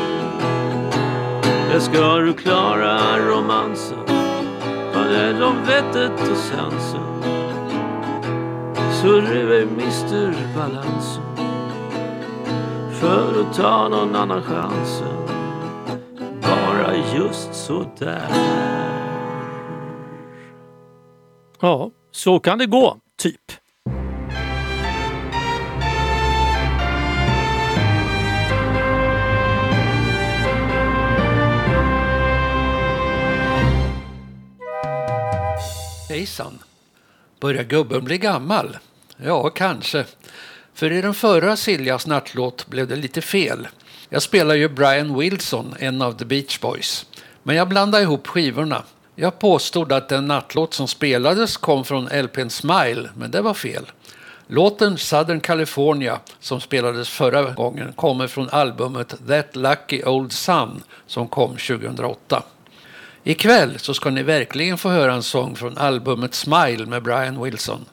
Där 1.72 1.80
ska 1.80 2.18
du 2.18 2.34
klara 2.34 3.20
romansen 3.20 4.06
Var 4.94 5.04
rädd 5.04 5.44
om 5.44 5.64
vettet 5.68 6.32
och 6.32 6.38
sansen 6.38 7.24
Så 9.02 9.08
du 9.08 9.58
är 9.58 9.62
Mr 9.62 10.56
Balansen 10.56 11.24
För 12.92 13.42
att 13.42 13.56
ta 13.56 13.90
någon 13.90 14.16
annan 14.16 14.44
chansen 14.44 15.28
Bara 16.42 16.96
just 17.16 17.54
så 17.54 17.86
där. 17.98 18.28
Ja, 21.60 21.92
så 22.12 22.40
kan 22.40 22.58
det 22.58 22.66
gå, 22.66 22.98
typ. 23.18 23.61
Hejsan. 36.12 36.60
Börjar 37.40 37.64
gubben 37.64 38.04
bli 38.04 38.18
gammal? 38.18 38.78
Ja, 39.18 39.50
kanske. 39.50 40.06
För 40.74 40.92
i 40.92 41.02
den 41.02 41.14
förra 41.14 41.56
Siljas 41.56 42.08
nattlåt 42.08 42.68
blev 42.68 42.88
det 42.88 42.96
lite 42.96 43.22
fel. 43.22 43.68
Jag 44.10 44.22
spelar 44.22 44.56
ju 44.56 44.70
Brian 44.70 45.18
Wilson, 45.18 45.76
en 45.80 46.02
av 46.02 46.14
The 46.14 46.26
Beach 46.26 46.60
Boys. 46.60 47.06
Men 47.44 47.56
jag 47.56 47.70
blandade 47.70 48.04
ihop 48.04 48.28
skivorna. 48.28 48.84
Jag 49.16 49.40
påstod 49.40 49.92
att 49.92 50.10
den 50.10 50.28
nattlåt 50.28 50.74
som 50.74 50.88
spelades 50.88 51.58
kom 51.58 51.86
från 51.86 52.06
LPn 52.06 52.50
Smile, 52.50 53.10
men 53.16 53.32
det 53.32 53.42
var 53.42 53.54
fel. 53.54 53.92
Låten 54.48 54.98
Southern 54.98 55.40
California, 55.40 56.20
som 56.40 56.62
spelades 56.62 57.10
förra 57.10 57.44
gången, 57.44 57.94
kommer 57.94 58.28
från 58.28 58.50
albumet 58.50 59.16
That 59.28 59.56
Lucky 59.56 60.04
Old 60.04 60.32
Sun, 60.32 60.84
som 61.08 61.28
kom 61.28 61.50
2008. 61.50 62.44
Ikväll 63.24 63.80
så 63.80 63.94
ska 63.94 64.10
ni 64.10 64.24
verkligen 64.24 64.78
få 64.78 64.90
höra 64.90 65.14
en 65.14 65.24
sång 65.24 65.56
från 65.56 65.78
albumet 65.78 66.34
Smile 66.34 66.86
med 66.86 67.04
Brian 67.04 67.44
Wilson. 67.44 67.86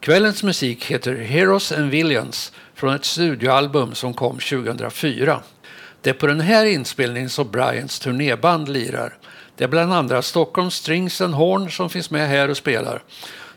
Kvällens 0.00 0.42
musik 0.42 0.84
heter 0.84 1.14
Heroes 1.14 1.72
and 1.72 1.90
Villains 1.90 2.52
från 2.74 2.94
ett 2.94 3.04
studioalbum 3.04 3.94
som 3.94 4.14
kom 4.14 4.38
2004. 4.38 5.40
Det 6.00 6.10
är 6.10 6.14
på 6.14 6.26
den 6.26 6.40
här 6.40 6.64
inspelningen 6.64 7.30
som 7.30 7.50
Brians 7.50 7.98
turnéband 7.98 8.68
lirar. 8.68 9.18
Det 9.56 9.64
är 9.64 9.68
bland 9.68 9.92
andra 9.92 10.22
Stockholm 10.22 10.70
Strings 10.70 11.20
and 11.20 11.34
Horn 11.34 11.70
som 11.70 11.90
finns 11.90 12.10
med 12.10 12.28
här 12.28 12.48
och 12.48 12.56
spelar. 12.56 13.02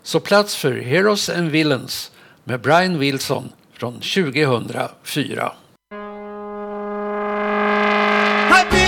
Så 0.03 0.19
plats 0.19 0.55
för 0.55 0.73
Heroes 0.73 1.29
and 1.29 1.51
Villains 1.51 2.11
med 2.43 2.61
Brian 2.61 2.99
Wilson 2.99 3.49
från 3.77 3.93
2004. 3.93 5.51
Happy! 8.49 8.84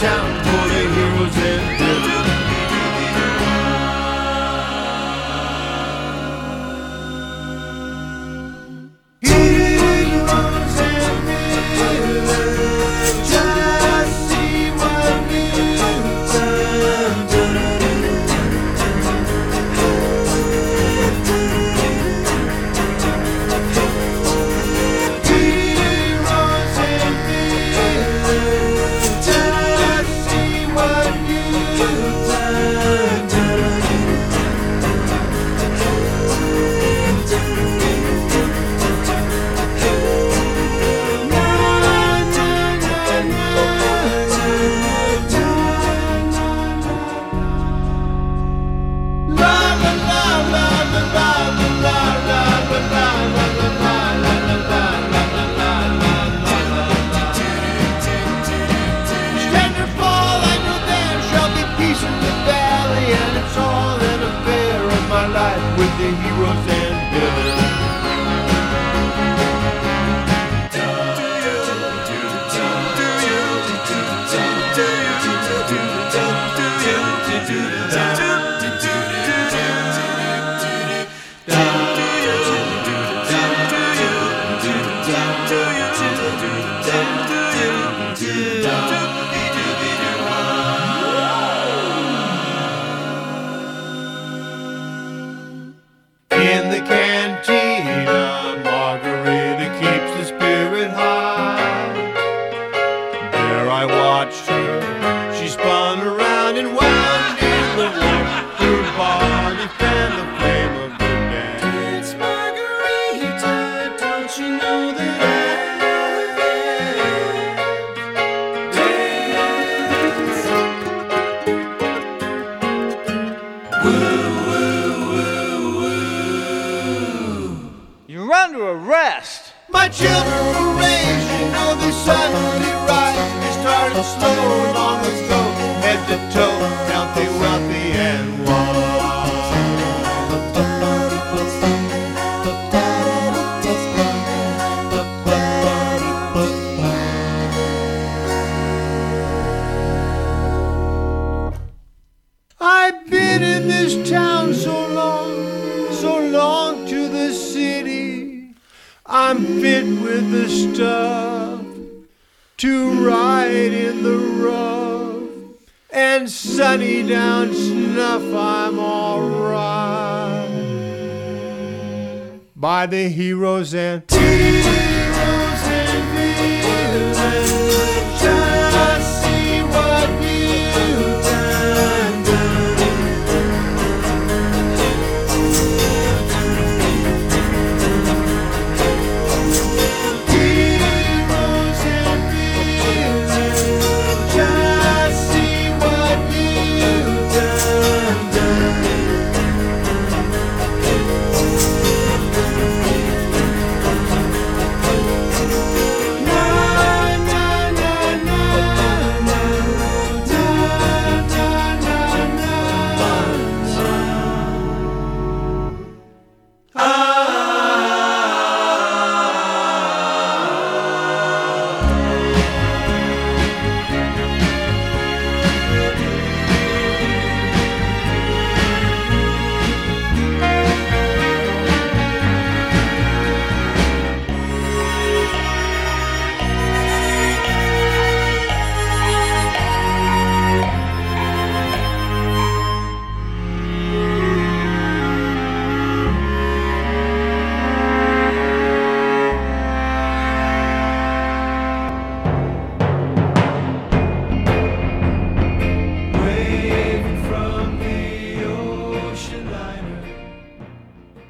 downpour. 0.00 0.67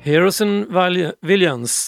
Heroes 0.08 0.40
and 0.40 0.68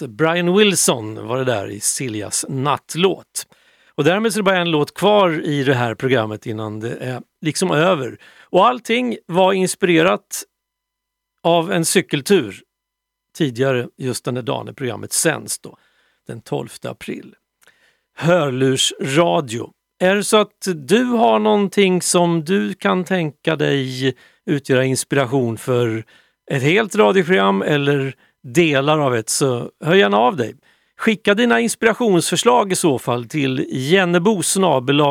Brian 0.09 0.57
Wilson 0.57 1.27
var 1.27 1.39
det 1.39 1.45
där 1.45 1.71
i 1.71 1.81
Siljas 1.81 2.47
nattlåt. 2.49 3.47
Och 3.95 4.05
därmed 4.05 4.33
så 4.33 4.39
är 4.39 4.41
det 4.41 4.45
bara 4.45 4.61
en 4.61 4.71
låt 4.71 4.95
kvar 4.95 5.45
i 5.45 5.65
det 5.65 5.75
här 5.75 5.95
programmet 5.95 6.47
innan 6.47 6.81
det 6.81 6.97
är 6.97 7.23
liksom 7.41 7.71
över. 7.71 8.19
Och 8.41 8.67
allting 8.67 9.17
var 9.27 9.53
inspirerat 9.53 10.45
av 11.43 11.73
en 11.73 11.85
cykeltur 11.85 12.63
tidigare 13.37 13.89
just 13.97 14.25
den 14.25 14.35
där 14.35 14.43
dagen 14.43 14.67
när 14.67 14.73
programmet 14.73 15.13
sänds 15.13 15.59
då, 15.59 15.77
den 16.27 16.41
12 16.41 16.69
april. 16.83 17.35
Hörlursradio. 18.17 19.71
Är 20.01 20.17
det 20.17 20.25
så 20.25 20.37
att 20.37 20.69
du 20.75 21.05
har 21.05 21.39
någonting 21.39 22.03
som 22.03 22.45
du 22.45 22.75
kan 22.75 23.05
tänka 23.05 23.57
dig 23.57 24.15
utgöra 24.47 24.85
inspiration 24.85 25.59
för 25.59 26.05
ett 26.51 26.63
helt 26.63 26.97
radioprogram 26.97 27.63
eller 27.63 28.15
delar 28.43 28.99
av 28.99 29.17
ett 29.17 29.29
så 29.29 29.71
hör 29.85 29.95
gärna 29.95 30.17
av 30.17 30.37
dig. 30.37 30.55
Skicka 30.99 31.35
dina 31.35 31.61
inspirationsförslag 31.61 32.73
i 32.73 32.77
så 32.77 32.99
fall 32.99 33.25
till 33.25 33.67
jennebo 33.71 34.43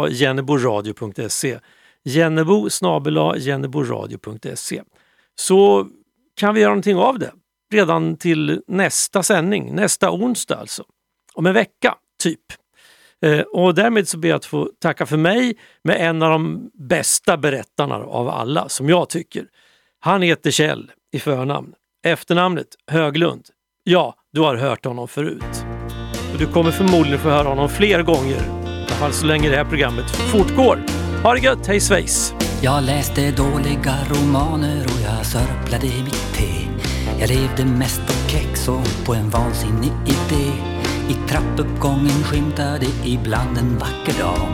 jenneboradio.se 0.09 1.59
jennebo 2.03 2.69
jenneboradio.se 3.37 4.81
så 5.35 5.87
kan 6.35 6.55
vi 6.55 6.61
göra 6.61 6.71
någonting 6.71 6.97
av 6.97 7.19
det 7.19 7.31
redan 7.71 8.17
till 8.17 8.61
nästa 8.67 9.23
sändning, 9.23 9.75
nästa 9.75 10.11
onsdag 10.11 10.55
alltså. 10.55 10.83
Om 11.33 11.45
en 11.45 11.53
vecka, 11.53 11.95
typ. 12.23 12.41
Eh, 13.21 13.41
och 13.41 13.75
därmed 13.75 14.07
så 14.07 14.17
ber 14.17 14.29
jag 14.29 14.35
att 14.35 14.45
få 14.45 14.71
tacka 14.79 15.05
för 15.05 15.17
mig 15.17 15.57
med 15.83 16.09
en 16.09 16.21
av 16.21 16.31
de 16.31 16.71
bästa 16.73 17.37
berättarna 17.37 17.95
av 17.95 18.29
alla, 18.29 18.69
som 18.69 18.89
jag 18.89 19.09
tycker. 19.09 19.45
Han 20.01 20.21
heter 20.21 20.51
Kjell 20.51 20.91
i 21.13 21.19
förnamn. 21.19 21.73
Efternamnet 22.05 22.67
Höglund. 22.91 23.45
Ja, 23.83 24.15
du 24.33 24.41
har 24.41 24.55
hört 24.55 24.85
honom 24.85 25.07
förut. 25.07 25.65
Och 26.33 26.39
du 26.39 26.47
kommer 26.47 26.71
förmodligen 26.71 27.19
få 27.19 27.29
höra 27.29 27.47
honom 27.47 27.69
fler 27.69 28.03
gånger. 28.03 28.37
I 28.37 28.85
alla 28.87 28.95
fall 28.95 29.13
så 29.13 29.25
länge 29.25 29.49
det 29.49 29.55
här 29.55 29.65
programmet 29.65 30.11
fortgår. 30.11 30.83
Ha 31.23 31.33
det 31.33 31.39
gött, 31.39 31.67
hej 31.67 31.79
svejs! 31.79 32.33
Jag 32.61 32.83
läste 32.83 33.31
dåliga 33.31 33.95
romaner 34.09 34.85
och 34.85 35.01
jag 35.05 35.25
sörplade 35.25 35.87
i 35.87 36.03
mitt 36.03 36.33
te. 36.33 36.67
Jag 37.19 37.29
levde 37.29 37.65
mest 37.65 38.01
på 38.07 38.29
kex 38.29 38.67
och 38.67 39.05
på 39.05 39.13
en 39.13 39.29
vansinnig 39.29 39.91
idé. 40.05 40.51
I 41.09 41.29
trappuppgången 41.29 42.23
skymtade 42.23 42.85
ibland 43.05 43.57
en 43.57 43.77
vacker 43.77 44.19
dam. 44.19 44.53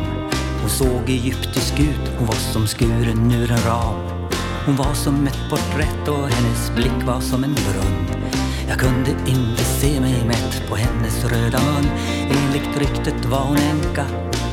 Hon 0.61 0.69
såg 0.69 1.09
egyptisk 1.09 1.79
ut, 1.79 2.11
hon 2.17 2.27
var 2.27 2.35
som 2.35 2.67
skuren 2.67 3.31
ur 3.31 3.51
en 3.51 3.71
ram. 3.71 4.14
Hon 4.65 4.75
var 4.75 4.93
som 4.93 5.27
ett 5.27 5.49
porträtt 5.49 6.07
och 6.07 6.29
hennes 6.29 6.71
blick 6.75 7.05
var 7.05 7.19
som 7.19 7.43
en 7.43 7.53
brunn. 7.53 8.21
Jag 8.67 8.79
kunde 8.79 9.11
inte 9.27 9.63
se 9.63 10.01
mig 10.01 10.25
mätt 10.27 10.69
på 10.69 10.75
hennes 10.75 11.25
röda 11.25 11.59
mun. 11.59 11.89
Enligt 12.29 12.77
ryktet 12.77 13.25
var 13.25 13.39
hon 13.39 13.57
änka, 13.57 14.05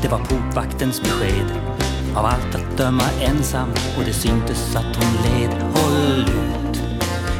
det 0.02 0.08
var 0.08 0.18
portvaktens 0.18 1.02
besked. 1.02 1.46
Av 2.14 2.24
allt 2.26 2.54
att 2.54 2.76
döma 2.76 3.04
ensam 3.20 3.68
och 3.98 4.04
det 4.04 4.12
syntes 4.12 4.76
att 4.76 4.96
hon 4.96 5.12
led. 5.24 5.50
Håll 5.74 6.20
ut, 6.20 6.82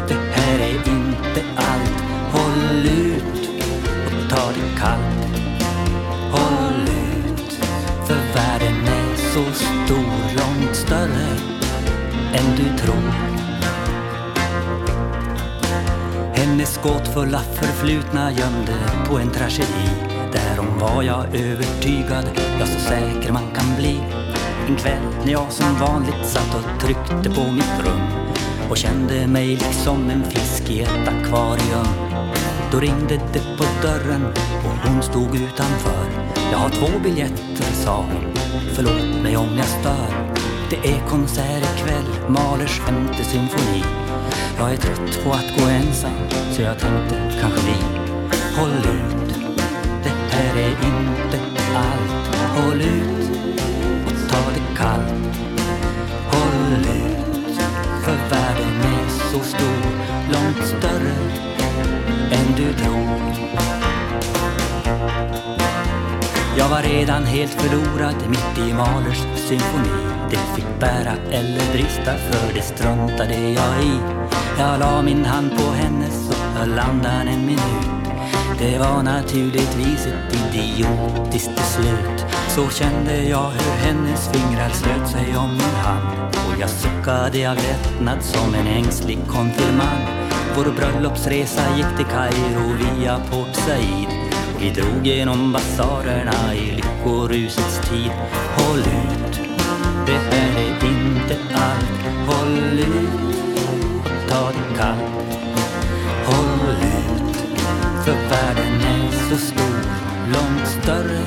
det 0.09 0.19
här 0.33 0.59
är 0.59 0.75
inte 0.75 1.45
allt. 1.57 1.72
Än 12.35 12.57
du 12.57 12.79
tror. 12.79 13.13
Hennes 16.35 16.81
gåtfulla 16.83 17.39
förflutna 17.39 18.33
gömde 18.33 18.75
på 19.09 19.19
en 19.19 19.31
tragedi. 19.31 19.89
Därom 20.33 20.79
var 20.79 21.03
jag 21.03 21.25
övertygad, 21.35 22.25
ja 22.61 22.67
så 22.67 22.81
säker 22.81 23.33
man 23.33 23.51
kan 23.55 23.77
bli. 23.77 24.01
En 24.69 24.77
kväll 24.77 25.03
när 25.25 25.33
jag 25.33 25.53
som 25.53 25.75
vanligt 25.81 26.27
satt 26.27 26.55
och 26.55 26.81
tryckte 26.81 27.31
på 27.41 27.53
mitt 27.53 27.81
rum 27.85 28.01
och 28.71 28.77
kände 28.77 29.27
mig 29.27 29.47
liksom 29.47 30.11
en 30.11 30.25
fisk 30.25 30.71
i 30.71 30.81
ett 30.81 31.09
akvarium. 31.09 31.87
Då 32.73 32.81
ringde 32.81 33.21
det 33.33 33.57
på 33.59 33.65
dörren 33.83 34.27
och 34.65 34.89
hon 34.89 35.03
stod 35.03 35.35
utanför. 35.35 36.05
Jag 36.53 36.59
har 36.59 36.69
två 36.71 36.99
biljetter, 37.05 37.73
sa 37.73 37.97
hon. 37.97 38.35
Förlåt 38.75 39.23
mig 39.23 39.37
om 39.37 39.57
jag 39.57 39.67
stör. 39.67 40.32
Det 40.73 40.89
är 40.89 41.09
konsert 41.09 41.63
ikväll, 41.77 42.29
Mahlers 42.29 42.81
femte 42.81 43.25
symfoni. 43.25 43.85
Jag 44.59 44.73
är 44.73 44.77
trött 44.77 45.25
på 45.25 45.33
att 45.33 45.59
gå 45.59 45.69
ensam, 45.69 46.13
så 46.53 46.63
jag 46.63 46.79
tänkte 46.79 47.33
kanske 47.41 47.61
vi 47.67 47.75
Håll 48.57 48.71
ut, 48.71 49.35
det 50.03 50.37
här 50.37 50.57
är 50.57 50.71
inte 50.71 51.41
allt. 51.77 52.37
Håll 52.37 52.81
ut 52.81 53.31
och 54.07 54.31
ta 54.31 54.51
det 54.55 54.77
kallt. 54.77 55.37
Håll 56.31 56.83
ut, 56.83 57.57
för 58.05 58.17
världen 58.31 58.81
är 58.81 59.09
så 59.09 59.39
stor, 59.39 59.83
långt 60.33 60.67
större 60.67 61.15
än 62.31 62.57
du 62.57 62.73
tror. 62.73 63.23
Jag 66.59 66.69
var 66.69 66.83
redan 66.83 67.25
helt 67.25 67.53
förlorad 67.53 68.17
mitt 68.29 68.69
i 68.69 68.73
Mahlers 68.73 69.23
symfoni. 69.37 70.22
Det 70.33 70.57
fick 70.57 70.81
bära 70.81 71.13
eller 71.31 71.73
brista 71.73 72.17
för 72.17 72.55
det 72.55 72.63
struntade 72.63 73.35
jag 73.35 73.85
i. 73.85 73.99
Jag 74.59 74.81
la 74.81 75.03
min 75.03 75.25
hand 75.25 75.51
på 75.51 75.73
hennes 75.73 76.29
och 76.29 76.59
höll 76.59 76.79
andan 76.79 77.29
en 77.29 77.47
minut. 77.47 78.03
Det 78.59 78.79
var 78.79 79.03
naturligtvis 79.03 80.07
ett 80.07 80.37
idiotiskt 80.55 81.57
beslut. 81.57 82.25
Så 82.49 82.69
kände 82.69 83.25
jag 83.25 83.51
hur 83.51 83.87
hennes 83.87 84.29
fingrar 84.29 84.69
slöt 84.69 85.11
sig 85.11 85.37
om 85.37 85.51
min 85.51 85.77
hand. 85.85 86.35
Och 86.35 86.61
jag 86.61 86.71
suckade 86.71 87.51
av 87.51 87.57
lättnad 87.57 88.23
som 88.23 88.55
en 88.55 88.67
ängslig 88.67 89.19
konfirmand. 89.29 90.05
Vår 90.57 90.73
bröllopsresa 90.77 91.77
gick 91.77 91.97
till 91.97 92.07
Kairo 92.07 92.73
via 92.81 93.17
Port 93.31 93.55
Said. 93.55 94.09
Vi 94.61 94.71
drog 94.71 95.07
genom 95.07 95.53
basarerna 95.53 96.55
i 96.55 96.71
lyckorusets 96.71 97.91
tid. 97.91 98.11
Håll 98.57 98.79
ut, 98.79 99.42
det 100.07 100.37
här 100.37 100.59
är 100.59 100.87
inte 100.87 101.37
allt. 101.55 102.03
Håll 102.27 102.79
ut 102.79 103.57
och 104.05 104.31
ta 104.31 104.47
det 104.47 104.79
kallt. 104.79 105.13
Håll 106.27 106.77
ut, 106.83 107.37
för 108.05 108.13
världen 108.13 108.81
är 108.81 109.31
så 109.31 109.37
stor. 109.37 109.83
Långt 110.33 110.69
större 110.69 111.19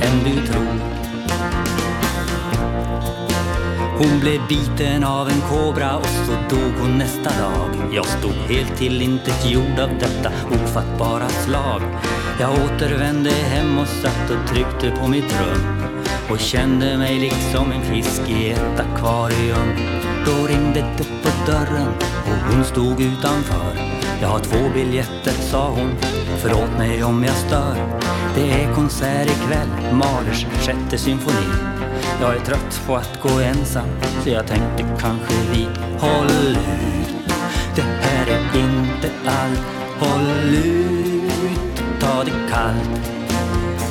än 0.00 0.24
du 0.24 0.46
tror. 0.46 0.96
Hon 3.98 4.20
blev 4.20 4.40
biten 4.48 5.04
av 5.04 5.28
en 5.28 5.40
kobra 5.40 5.96
och 5.96 6.06
så 6.06 6.32
dog 6.56 6.72
hon 6.80 6.98
nästa 6.98 7.30
dag. 7.42 7.70
Jag 7.92 8.06
stod 8.06 8.32
helt 8.32 8.76
tillintetgjord 8.76 9.78
av 9.80 9.90
detta 10.00 10.30
ofattbara 10.50 11.28
slag. 11.28 11.82
Jag 12.40 12.50
återvände 12.50 13.30
hem 13.30 13.78
och 13.78 13.88
satt 13.88 14.30
och 14.30 14.48
tryckte 14.48 14.90
på 15.00 15.08
mitt 15.08 15.40
rum 15.40 15.95
och 16.30 16.38
kände 16.38 16.98
mig 16.98 17.18
liksom 17.18 17.72
en 17.72 17.82
fisk 17.82 18.22
i 18.28 18.50
ett 18.50 18.80
akvarium. 18.80 19.76
Då 20.26 20.46
ringde 20.46 20.80
det 20.98 21.04
på 21.22 21.52
dörren 21.52 21.88
och 22.26 22.54
hon 22.54 22.64
stod 22.64 23.00
utanför. 23.00 23.96
Jag 24.20 24.28
har 24.28 24.38
två 24.38 24.68
biljetter, 24.74 25.32
sa 25.32 25.70
hon. 25.70 25.90
Förlåt 26.38 26.78
mig 26.78 27.04
om 27.04 27.24
jag 27.24 27.36
stör. 27.36 27.76
Det 28.34 28.50
är 28.50 28.74
konsert 28.74 29.26
ikväll, 29.26 29.68
Mahlers 29.92 30.46
sjätte 30.60 30.98
symfoni. 30.98 31.46
Jag 32.20 32.36
är 32.36 32.40
trött 32.40 32.82
på 32.86 32.96
att 32.96 33.22
gå 33.22 33.40
ensam, 33.40 33.88
så 34.22 34.30
jag 34.30 34.46
tänkte 34.46 34.84
kanske 35.00 35.34
vi 35.52 35.68
Håll 35.98 36.26
ut, 36.26 36.58
det 37.74 37.82
här 37.82 38.26
är 38.26 38.58
inte 38.58 39.10
allt. 39.26 39.60
Håll 39.98 40.54
ut, 40.54 42.00
ta 42.00 42.24
det 42.24 42.50
kallt. 42.50 43.10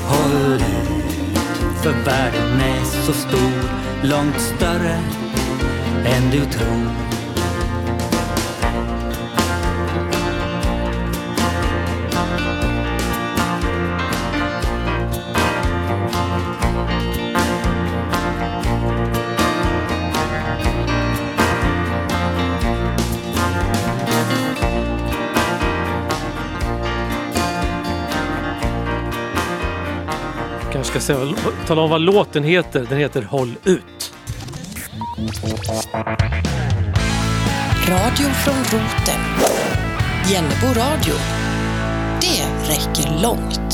Håll 0.08 0.54
ut, 0.54 0.95
för 1.86 2.06
världen 2.06 2.60
är 2.62 2.84
så 2.84 3.14
stor, 3.14 3.52
långt 4.04 4.42
större 4.42 5.00
än 6.06 6.32
du 6.32 6.46
tror. 6.46 7.14
Ska 31.06 31.14
säga, 31.14 31.36
tala 31.68 31.82
om 31.82 31.89
vad 31.89 32.01
låten 32.01 32.43
heter. 32.43 32.86
Den 32.89 32.97
heter 32.97 33.22
Håll 33.22 33.56
ut. 33.64 34.14
Radio 37.88 38.30
från 38.30 38.56
roten. 38.64 39.22
Jennebo 40.30 40.68
radio. 40.68 41.14
Det 42.22 42.70
räcker 42.70 43.22
långt. 43.24 43.64